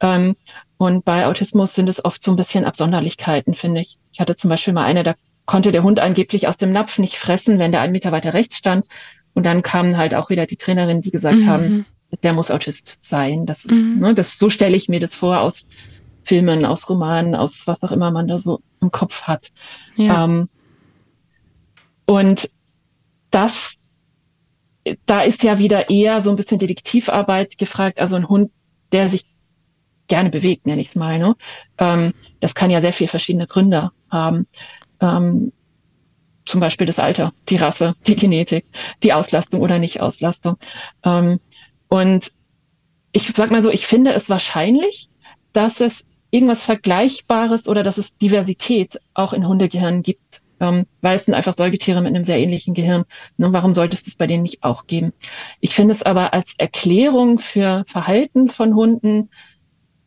[0.00, 0.36] Ähm,
[0.76, 3.98] und bei Autismus sind es oft so ein bisschen Absonderlichkeiten, finde ich.
[4.12, 5.14] Ich hatte zum Beispiel mal eine, da
[5.46, 8.56] konnte der Hund angeblich aus dem Napf nicht fressen, wenn der einen Meter weiter rechts
[8.56, 8.86] stand.
[9.34, 11.46] Und dann kamen halt auch wieder die Trainerinnen, die gesagt mhm.
[11.46, 11.86] haben,
[12.22, 13.46] der muss Autist sein.
[13.46, 13.98] Das ist, mhm.
[13.98, 15.66] ne, das, so stelle ich mir das vor aus
[16.24, 19.50] Filmen, aus Romanen, aus was auch immer man da so im Kopf hat.
[19.96, 20.24] Ja.
[20.24, 20.48] Ähm,
[22.06, 22.50] und
[23.30, 23.74] das,
[25.06, 28.50] da ist ja wieder eher so ein bisschen Detektivarbeit gefragt, also ein Hund,
[28.92, 29.24] der sich
[30.08, 31.18] gerne bewegt, nenne ich es mal.
[31.18, 31.36] Ne?
[31.78, 34.46] Ähm, das kann ja sehr viele verschiedene Gründe haben.
[35.00, 35.52] Ähm,
[36.44, 38.66] zum Beispiel das Alter, die Rasse, die Genetik,
[39.02, 40.56] die Auslastung oder Nicht-Auslastung.
[41.04, 41.40] Ähm,
[41.88, 42.32] und
[43.12, 45.08] ich sag mal so, ich finde es wahrscheinlich,
[45.52, 51.26] dass es irgendwas Vergleichbares oder dass es Diversität auch in Hundegehirnen gibt, ähm, weil es
[51.26, 53.04] sind einfach Säugetiere mit einem sehr ähnlichen Gehirn.
[53.36, 55.12] Ne, warum sollte es das bei denen nicht auch geben?
[55.60, 59.28] Ich finde es aber als Erklärung für Verhalten von Hunden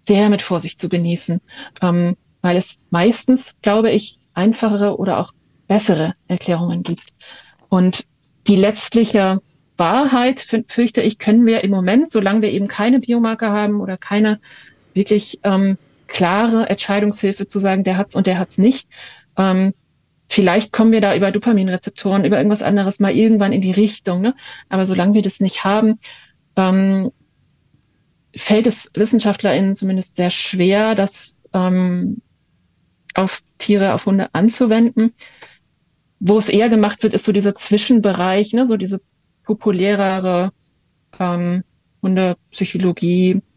[0.02, 1.42] sehr mit Vorsicht zu genießen,
[1.82, 5.32] ähm, weil es meistens, glaube ich, einfachere oder auch
[5.68, 7.14] bessere Erklärungen gibt.
[7.70, 8.06] Und
[8.48, 9.42] die letztliche
[9.78, 14.40] Wahrheit, fürchte ich, können wir im Moment, solange wir eben keine Biomarker haben oder keine
[14.94, 18.88] wirklich ähm, klare Entscheidungshilfe zu sagen, der hat's und der hat's nicht.
[19.38, 19.74] Ähm,
[20.30, 24.22] vielleicht kommen wir da über Dopaminrezeptoren, über irgendwas anderes mal irgendwann in die Richtung.
[24.22, 24.36] Ne?
[24.70, 26.00] Aber solange wir das nicht haben,
[26.56, 27.12] ähm,
[28.36, 32.22] fällt es WissenschaftlerInnen zumindest sehr schwer, das ähm,
[33.14, 35.14] auf Tiere, auf Hunde anzuwenden.
[36.20, 39.02] Wo es eher gemacht wird, ist so dieser Zwischenbereich, ne, so diese
[39.44, 40.52] populärere
[41.20, 41.64] ähm,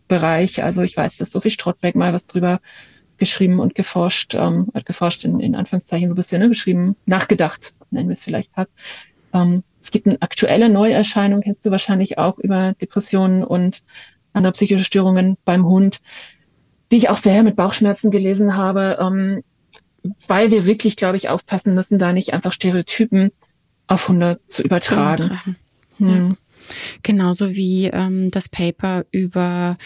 [0.08, 0.62] Hundepsychologie-Bereich.
[0.62, 2.60] Also ich weiß, dass Sophie Strottbeck mal was drüber
[3.18, 7.74] geschrieben und geforscht, ähm, hat geforscht in, in Anführungszeichen so ein bisschen ne, geschrieben, nachgedacht,
[7.90, 8.68] nennen wir es vielleicht hat.
[9.32, 13.82] Ähm, es gibt eine aktuelle Neuerscheinung, kennst du wahrscheinlich auch über Depressionen und
[14.32, 16.00] andere psychische Störungen beim Hund,
[16.92, 19.42] die ich auch sehr mit Bauchschmerzen gelesen habe, ähm,
[20.28, 23.32] weil wir wirklich, glaube ich, aufpassen müssen, da nicht einfach Stereotypen
[23.88, 25.16] auf Hunde zu übertragen.
[25.16, 25.56] Zu übertragen.
[25.98, 26.28] Hm.
[26.30, 26.36] Ja.
[27.02, 29.76] Genauso wie ähm, das Paper über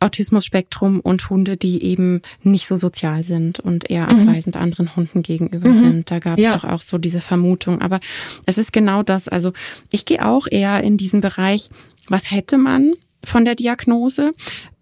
[0.00, 4.20] Autismus-Spektrum und Hunde, die eben nicht so sozial sind und eher mhm.
[4.20, 5.74] abweisend anderen Hunden gegenüber mhm.
[5.74, 6.10] sind.
[6.10, 6.52] Da gab es ja.
[6.52, 7.80] doch auch so diese Vermutung.
[7.80, 8.00] Aber
[8.46, 9.28] es ist genau das.
[9.28, 9.52] Also
[9.90, 11.70] ich gehe auch eher in diesen Bereich,
[12.08, 12.92] was hätte man,
[13.24, 14.32] von der Diagnose.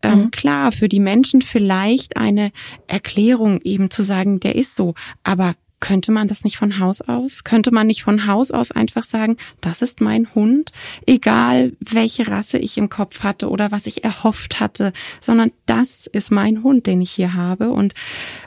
[0.03, 0.30] Ähm, mhm.
[0.33, 2.51] Klar, für die Menschen vielleicht eine
[2.89, 7.43] Erklärung eben zu sagen, der ist so, aber könnte man das nicht von Haus aus?
[7.43, 10.70] Könnte man nicht von Haus aus einfach sagen, das ist mein Hund,
[11.07, 16.30] egal welche Rasse ich im Kopf hatte oder was ich erhofft hatte, sondern das ist
[16.30, 17.70] mein Hund, den ich hier habe.
[17.70, 17.95] Und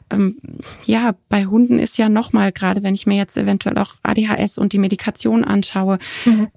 [0.10, 0.38] ähm,
[0.86, 4.72] ja, bei Hunden ist ja nochmal, gerade wenn ich mir jetzt eventuell auch ADHS und
[4.72, 6.48] die Medikation anschaue, mhm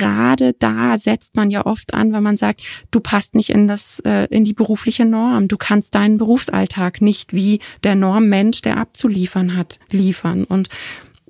[0.00, 4.00] gerade da setzt man ja oft an, wenn man sagt, du passt nicht in das
[4.04, 9.56] äh, in die berufliche Norm, du kannst deinen Berufsalltag nicht wie der Normmensch, der abzuliefern
[9.56, 10.68] hat, liefern und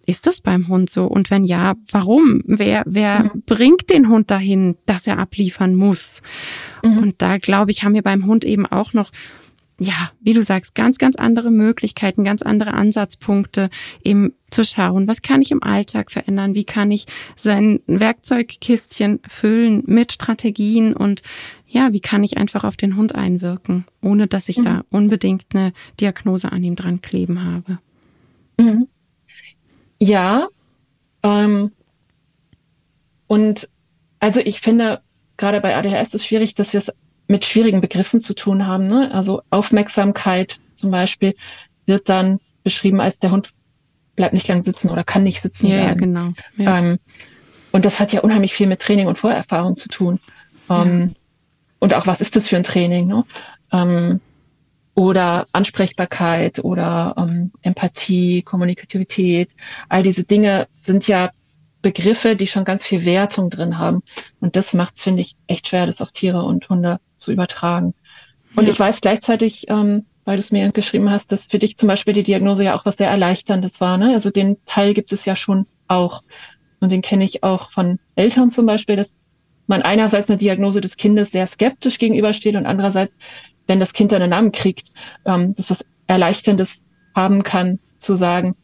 [0.07, 1.05] ist das beim Hund so?
[1.05, 2.43] Und wenn ja, warum?
[2.47, 3.43] Wer, wer mhm.
[3.45, 6.23] bringt den Hund dahin, dass er abliefern muss?
[6.85, 6.99] Mhm.
[6.99, 9.11] Und da glaube ich, haben wir beim Hund eben auch noch
[9.79, 13.69] ja, wie du sagst, ganz, ganz andere Möglichkeiten, ganz andere Ansatzpunkte,
[14.03, 19.83] eben zu schauen, was kann ich im Alltag verändern, wie kann ich sein Werkzeugkistchen füllen
[19.87, 21.23] mit Strategien und
[21.67, 24.65] ja, wie kann ich einfach auf den Hund einwirken, ohne dass ich mhm.
[24.65, 27.79] da unbedingt eine Diagnose an ihm dran kleben habe.
[28.59, 28.89] Mhm.
[29.99, 30.49] Ja,
[31.23, 31.73] ähm,
[33.27, 33.69] und
[34.21, 35.03] also ich finde,
[35.37, 36.93] gerade bei ADHS ist es schwierig, dass wir es
[37.29, 38.87] mit schwierigen Begriffen zu tun haben.
[38.87, 39.11] Ne?
[39.13, 41.35] Also Aufmerksamkeit zum Beispiel
[41.87, 43.51] wird dann beschrieben als der Hund
[44.17, 46.01] bleibt nicht lang sitzen oder kann nicht sitzen ja, bleiben.
[46.01, 46.33] Genau.
[46.57, 46.79] Ja.
[46.79, 46.99] Ähm,
[47.73, 50.19] und das hat ja unheimlich viel mit Training und Vorerfahrung zu tun.
[50.71, 51.21] Ähm, ja.
[51.79, 53.07] Und auch, was ist das für ein Training?
[53.07, 53.25] Ne?
[53.73, 54.21] Ähm,
[54.95, 59.51] oder Ansprechbarkeit oder ähm, Empathie, Kommunikativität.
[59.91, 61.31] All diese Dinge sind ja
[61.83, 64.03] Begriffe, die schon ganz viel Wertung drin haben.
[64.41, 67.93] Und das macht es, finde ich, echt schwer, das auf Tiere und Hunde zu übertragen.
[68.55, 68.73] Und ja.
[68.73, 72.15] ich weiß gleichzeitig, ähm, weil du es mir geschrieben hast, dass für dich zum Beispiel
[72.15, 73.99] die Diagnose ja auch was sehr Erleichterndes war.
[73.99, 74.13] Ne?
[74.15, 76.23] Also den Teil gibt es ja schon auch.
[76.81, 79.19] Und den kenne ich auch von Eltern zum Beispiel, dass
[79.67, 83.17] man einerseits eine Diagnose des Kindes sehr skeptisch gegenübersteht und andererseits,
[83.67, 84.93] wenn das Kind einen Namen kriegt,
[85.25, 86.83] ähm, das was Erleichterndes
[87.15, 88.55] haben kann, zu sagen,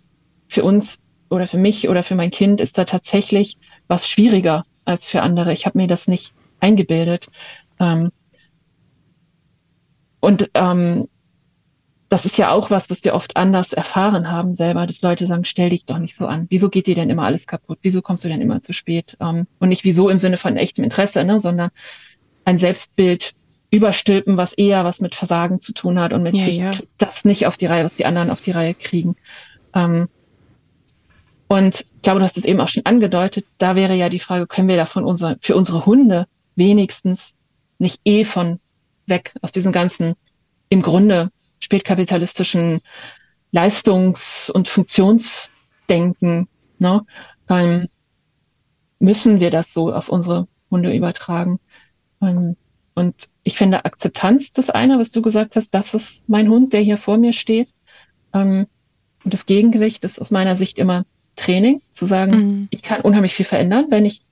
[0.49, 0.99] für uns
[1.31, 3.57] oder für mich oder für mein Kind ist da tatsächlich
[3.89, 5.53] was schwieriger als für andere.
[5.53, 7.27] Ich habe mir das nicht eingebildet.
[7.81, 8.13] Ähm,
[10.23, 11.09] und ähm,
[12.09, 15.45] das ist ja auch was, was wir oft anders erfahren haben selber, dass Leute sagen,
[15.45, 16.47] stell dich doch nicht so an.
[16.49, 17.79] Wieso geht dir denn immer alles kaputt?
[17.83, 19.17] Wieso kommst du denn immer zu spät?
[19.21, 21.71] Ähm, und nicht wieso im Sinne von echtem Interesse, ne, sondern
[22.45, 23.35] ein Selbstbild
[23.71, 26.71] überstülpen, was eher was mit Versagen zu tun hat und mit ja, ja.
[26.99, 29.17] das nicht auf die Reihe, was die anderen auf die Reihe kriegen.
[29.75, 30.09] Ähm,
[31.49, 34.47] und ich glaube, du hast es eben auch schon angedeutet, da wäre ja die Frage,
[34.47, 37.35] können wir davon unsere, für unsere Hunde wenigstens
[37.81, 38.61] nicht eh von
[39.07, 40.15] weg aus diesem ganzen
[40.69, 41.31] im Grunde
[41.61, 42.81] spätkapitalistischen
[43.53, 46.49] Leistungs- und Funktionsdenken,
[46.79, 47.05] ne?
[47.49, 47.89] Ähm,
[48.99, 51.59] müssen wir das so auf unsere Hunde übertragen.
[52.21, 52.57] Ähm,
[52.95, 56.81] und ich finde Akzeptanz das eine, was du gesagt hast, das ist mein Hund, der
[56.81, 57.69] hier vor mir steht.
[58.33, 58.67] Ähm,
[59.25, 61.05] und das Gegengewicht ist aus meiner Sicht immer
[61.37, 62.69] Training, zu sagen, mhm.
[62.71, 64.23] ich kann unheimlich viel verändern, wenn ich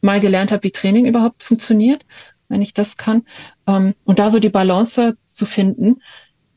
[0.00, 2.04] mal gelernt habe, wie Training überhaupt funktioniert,
[2.48, 3.24] wenn ich das kann.
[3.66, 6.00] Ähm, und da so die Balance zu finden,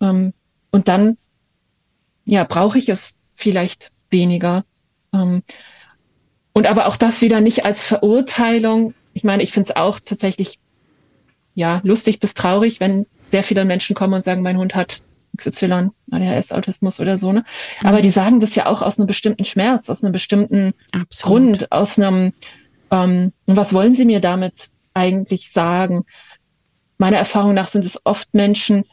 [0.01, 0.33] Ähm,
[0.71, 1.17] und dann,
[2.25, 4.63] ja, brauche ich es vielleicht weniger.
[5.13, 5.43] Ähm,
[6.53, 8.93] und aber auch das wieder nicht als Verurteilung.
[9.13, 10.59] Ich meine, ich finde es auch tatsächlich,
[11.55, 15.01] ja, lustig bis traurig, wenn sehr viele Menschen kommen und sagen, mein Hund hat
[15.37, 17.43] XY, ADHS, Autismus oder so, ne?
[17.81, 17.87] Mhm.
[17.87, 21.59] Aber die sagen das ja auch aus einem bestimmten Schmerz, aus einem bestimmten Absolut.
[21.59, 22.33] Grund, aus einem,
[22.91, 26.05] ähm, was wollen sie mir damit eigentlich sagen?
[26.97, 28.83] Meiner Erfahrung nach sind es oft Menschen,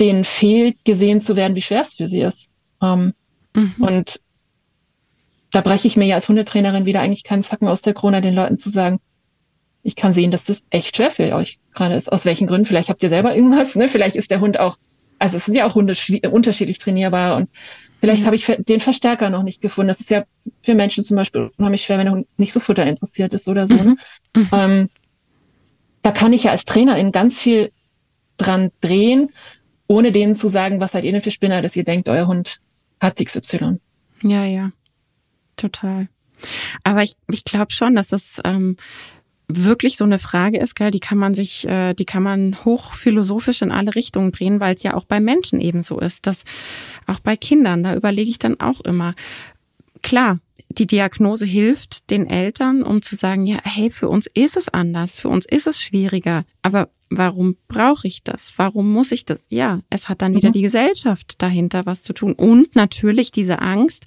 [0.00, 2.50] denen fehlt, gesehen zu werden, wie schwer es für sie ist.
[2.80, 3.14] Ähm,
[3.54, 3.74] mhm.
[3.78, 4.20] Und
[5.50, 8.34] da breche ich mir ja als Hundetrainerin wieder eigentlich keinen Zacken aus der Krone, den
[8.34, 9.00] Leuten zu sagen,
[9.82, 12.10] ich kann sehen, dass das echt schwer für euch gerade ist.
[12.10, 12.66] Aus welchen Gründen?
[12.66, 13.88] Vielleicht habt ihr selber irgendwas, ne?
[13.88, 14.78] Vielleicht ist der Hund auch,
[15.18, 15.94] also es sind ja auch Hunde
[16.30, 17.50] unterschiedlich trainierbar und
[18.02, 18.26] vielleicht mhm.
[18.26, 19.88] habe ich den Verstärker noch nicht gefunden.
[19.88, 20.24] Das ist ja
[20.60, 23.66] für Menschen zum Beispiel unheimlich schwer, wenn der Hund nicht so Futter interessiert ist oder
[23.68, 23.74] so.
[23.74, 23.84] Ne?
[23.84, 23.98] Mhm.
[24.34, 24.48] Mhm.
[24.50, 24.88] Ähm,
[26.00, 27.70] da kann ich ja als Trainerin ganz viel
[28.38, 29.28] dran drehen,
[29.88, 32.58] ohne denen zu sagen, was seid ihr denn für Spinner, dass ihr denkt, euer Hund
[32.98, 33.78] hat XY.
[34.22, 34.72] Ja, ja,
[35.56, 36.08] total.
[36.82, 38.78] Aber ich, ich glaube schon, dass es ähm,
[39.56, 43.62] wirklich so eine Frage ist, gell, die kann man sich, äh, die kann man hochphilosophisch
[43.62, 46.44] in alle Richtungen drehen, weil es ja auch bei Menschen eben so ist, dass
[47.06, 49.14] auch bei Kindern, da überlege ich dann auch immer,
[50.02, 50.38] klar,
[50.68, 55.20] die Diagnose hilft den Eltern, um zu sagen, ja, hey, für uns ist es anders,
[55.20, 58.54] für uns ist es schwieriger, aber warum brauche ich das?
[58.56, 59.44] Warum muss ich das?
[59.48, 60.54] Ja, es hat dann wieder mhm.
[60.54, 64.06] die Gesellschaft dahinter was zu tun und natürlich diese Angst,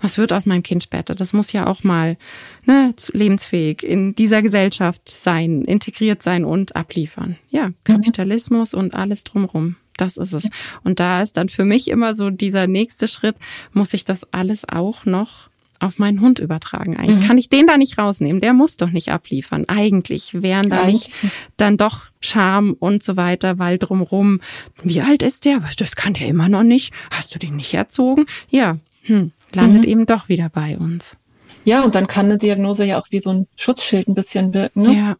[0.00, 1.14] was wird aus meinem Kind später?
[1.14, 2.16] Das muss ja auch mal
[2.64, 7.36] ne, lebensfähig in dieser Gesellschaft sein, integriert sein und abliefern.
[7.50, 8.80] Ja, Kapitalismus mhm.
[8.80, 9.76] und alles drumrum.
[9.96, 10.48] Das ist es.
[10.84, 13.36] Und da ist dann für mich immer so dieser nächste Schritt,
[13.72, 16.96] muss ich das alles auch noch auf meinen Hund übertragen.
[16.96, 17.26] Eigentlich mhm.
[17.26, 18.40] kann ich den da nicht rausnehmen.
[18.40, 19.64] Der muss doch nicht abliefern.
[19.68, 21.10] Eigentlich wären da nicht
[21.56, 24.40] dann doch Scham und so weiter, weil drumrum,
[24.82, 25.62] wie alt ist der?
[25.78, 26.92] Das kann der immer noch nicht.
[27.10, 28.26] Hast du den nicht erzogen?
[28.48, 29.90] Ja, hm, landet mhm.
[29.90, 31.16] eben doch wieder bei uns.
[31.64, 34.82] Ja, und dann kann eine Diagnose ja auch wie so ein Schutzschild ein bisschen wirken.
[34.82, 34.94] Ne?
[34.94, 35.16] Ja,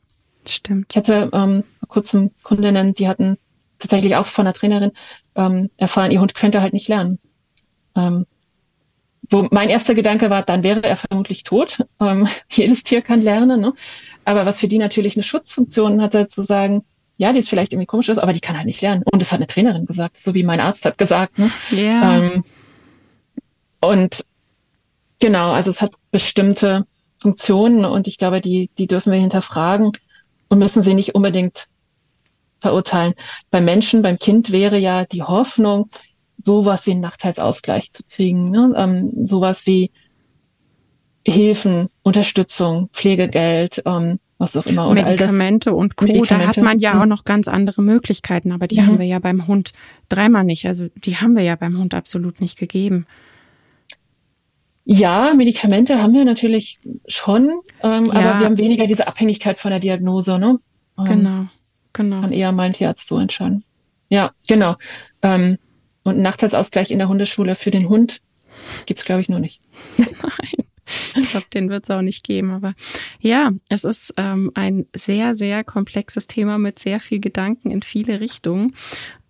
[0.46, 0.86] stimmt.
[0.90, 3.36] Ich hatte ähm, vor kurzem Kundinnen, die hatten
[3.78, 4.92] tatsächlich auch von der Trainerin
[5.34, 7.18] ähm, erfahren, ihr Hund könnte halt nicht lernen.
[7.94, 8.26] Ähm,
[9.28, 11.84] wo mein erster Gedanke war, dann wäre er vermutlich tot.
[11.98, 13.60] Ähm, jedes Tier kann lernen.
[13.60, 13.72] Ne?
[14.26, 16.84] Aber was für die natürlich eine Schutzfunktion hatte, zu sagen,
[17.16, 19.02] ja, die ist vielleicht irgendwie komisch, aber die kann halt nicht lernen.
[19.10, 21.38] Und das hat eine Trainerin gesagt, so wie mein Arzt hat gesagt.
[21.38, 21.50] Ne?
[21.70, 22.18] Ja.
[22.18, 22.44] Ähm,
[23.80, 24.24] und
[25.20, 26.86] genau, also es hat bestimmte
[27.18, 29.92] Funktionen und ich glaube, die, die dürfen wir hinterfragen
[30.48, 31.68] und müssen sie nicht unbedingt
[32.60, 33.14] verurteilen.
[33.50, 35.90] Beim Menschen, beim Kind wäre ja die Hoffnung,
[36.36, 38.72] sowas wie einen Nachteilsausgleich zu kriegen, ne?
[38.76, 39.90] ähm, sowas wie
[41.26, 44.88] Hilfen, Unterstützung, Pflegegeld, ähm, was auch immer.
[44.88, 46.04] Oder Medikamente und Co.
[46.04, 46.34] Medikamente.
[46.34, 47.08] Da hat man ja auch mhm.
[47.08, 48.86] noch ganz andere Möglichkeiten, aber die mhm.
[48.86, 49.72] haben wir ja beim Hund
[50.08, 50.66] dreimal nicht.
[50.66, 53.06] Also die haben wir ja beim Hund absolut nicht gegeben.
[54.88, 56.78] Ja, Medikamente haben wir natürlich
[57.08, 58.12] schon, ähm, ja.
[58.12, 60.38] aber wir haben weniger diese Abhängigkeit von der Diagnose.
[60.38, 60.60] Ne?
[60.96, 61.46] Ähm, genau,
[61.92, 62.20] genau.
[62.20, 63.64] Kann eher mein Tierarzt so entscheiden.
[64.08, 64.76] Ja, genau.
[65.22, 65.58] Ähm,
[66.04, 68.20] und einen Nachteilsausgleich in der Hundeschule für den Hund
[68.86, 69.60] gibt's glaube ich, noch nicht.
[69.98, 70.66] Nein.
[71.16, 72.52] Ich glaube, den wird es auch nicht geben.
[72.52, 72.74] Aber
[73.20, 78.20] ja, es ist ähm, ein sehr, sehr komplexes Thema mit sehr viel Gedanken in viele
[78.20, 78.76] Richtungen.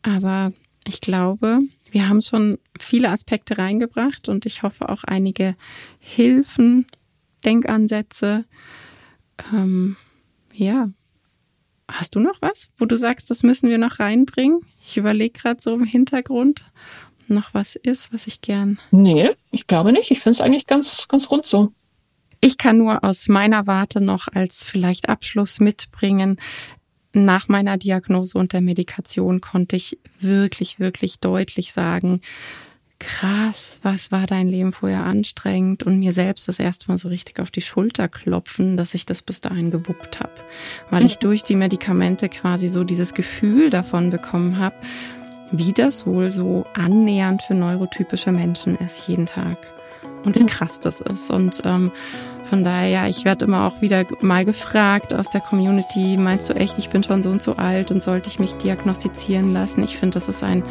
[0.02, 0.52] Aber
[0.86, 1.60] ich glaube,
[1.96, 5.56] wir haben schon viele Aspekte reingebracht und ich hoffe auch einige
[5.98, 6.86] Hilfen,
[7.42, 8.44] Denkansätze.
[9.50, 9.96] Ähm,
[10.52, 10.90] ja.
[11.90, 14.60] Hast du noch was, wo du sagst, das müssen wir noch reinbringen?
[14.86, 16.70] Ich überlege gerade so im Hintergrund
[17.28, 18.78] noch was ist, was ich gern.
[18.90, 20.10] Nee, ich glaube nicht.
[20.10, 21.72] Ich finde es eigentlich ganz, ganz rund so.
[22.42, 26.36] Ich kann nur aus meiner Warte noch als vielleicht Abschluss mitbringen,
[27.24, 32.20] nach meiner Diagnose und der Medikation konnte ich wirklich, wirklich deutlich sagen,
[32.98, 35.82] krass, was war dein Leben vorher anstrengend?
[35.82, 39.22] Und mir selbst das erste Mal so richtig auf die Schulter klopfen, dass ich das
[39.22, 40.32] bis dahin gewuppt habe,
[40.90, 44.76] weil ich durch die Medikamente quasi so dieses Gefühl davon bekommen habe,
[45.52, 49.75] wie das wohl so annähernd für neurotypische Menschen ist jeden Tag
[50.26, 51.30] und wie krass das ist.
[51.30, 51.92] Und ähm,
[52.42, 56.76] von daher, ich werde immer auch wieder mal gefragt aus der Community, meinst du echt,
[56.78, 59.82] ich bin schon so und so alt und sollte ich mich diagnostizieren lassen?
[59.84, 60.64] Ich finde, das ist ein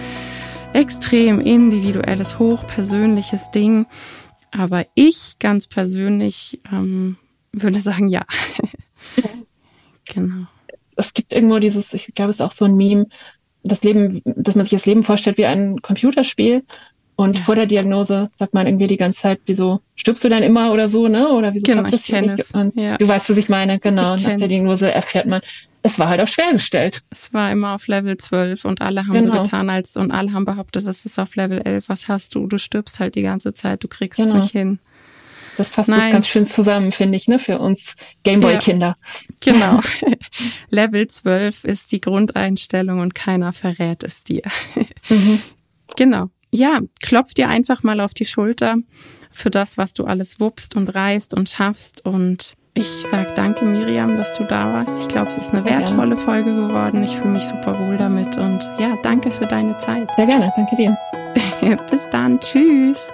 [0.74, 3.88] extrem individuelles, hochpersönliches Ding.
[4.52, 7.18] Aber ich ganz persönlich ähm,
[7.54, 8.26] würde sagen, ja.
[10.06, 10.48] genau.
[10.98, 13.08] Es gibt irgendwo dieses, ich glaube, es ist auch so ein Meme,
[13.64, 16.64] das Leben, dass man sich das Leben vorstellt wie ein Computerspiel
[17.18, 17.44] Und ja.
[17.46, 20.90] vor der Diagnose sagt man irgendwie die ganze Zeit, wieso stirbst du denn immer oder
[20.90, 21.30] so, ne?
[21.30, 22.52] Oder wieso genau, ich kenne es.
[22.52, 22.98] Und ja.
[22.98, 24.16] du weißt, was ich meine, genau.
[24.16, 25.42] Ich Nach der Diagnose erfährt man,
[25.82, 27.04] es war halt auch schwer gestellt.
[27.12, 29.36] Es war immer auf Level 12 und alle haben genau.
[29.36, 31.88] so getan, als und alle haben behauptet, es ist auf Level 11.
[31.88, 32.48] Was hast du?
[32.48, 34.38] Du stirbst halt die ganze Zeit, du kriegst genau.
[34.38, 34.80] es nicht hin.
[35.58, 38.98] Das passt das ganz schön zusammen, finde ich, ne, für uns Gameboy-Kinder.
[38.98, 39.80] Ja, genau.
[40.70, 44.42] Level 12 ist die Grundeinstellung und keiner verrät es dir.
[45.08, 45.42] Mhm.
[45.96, 46.30] Genau.
[46.56, 48.78] Ja, klopf dir einfach mal auf die Schulter
[49.32, 52.06] für das, was du alles wuppst und reißt und schaffst.
[52.06, 55.00] Und ich sag danke, Miriam, dass du da warst.
[55.02, 57.04] Ich glaube, es ist eine wertvolle Folge geworden.
[57.04, 58.38] Ich fühle mich super wohl damit.
[58.38, 60.10] Und ja, danke für deine Zeit.
[60.16, 60.52] Sehr gerne.
[60.56, 60.98] Danke dir.
[61.90, 62.40] Bis dann.
[62.40, 63.10] Tschüss.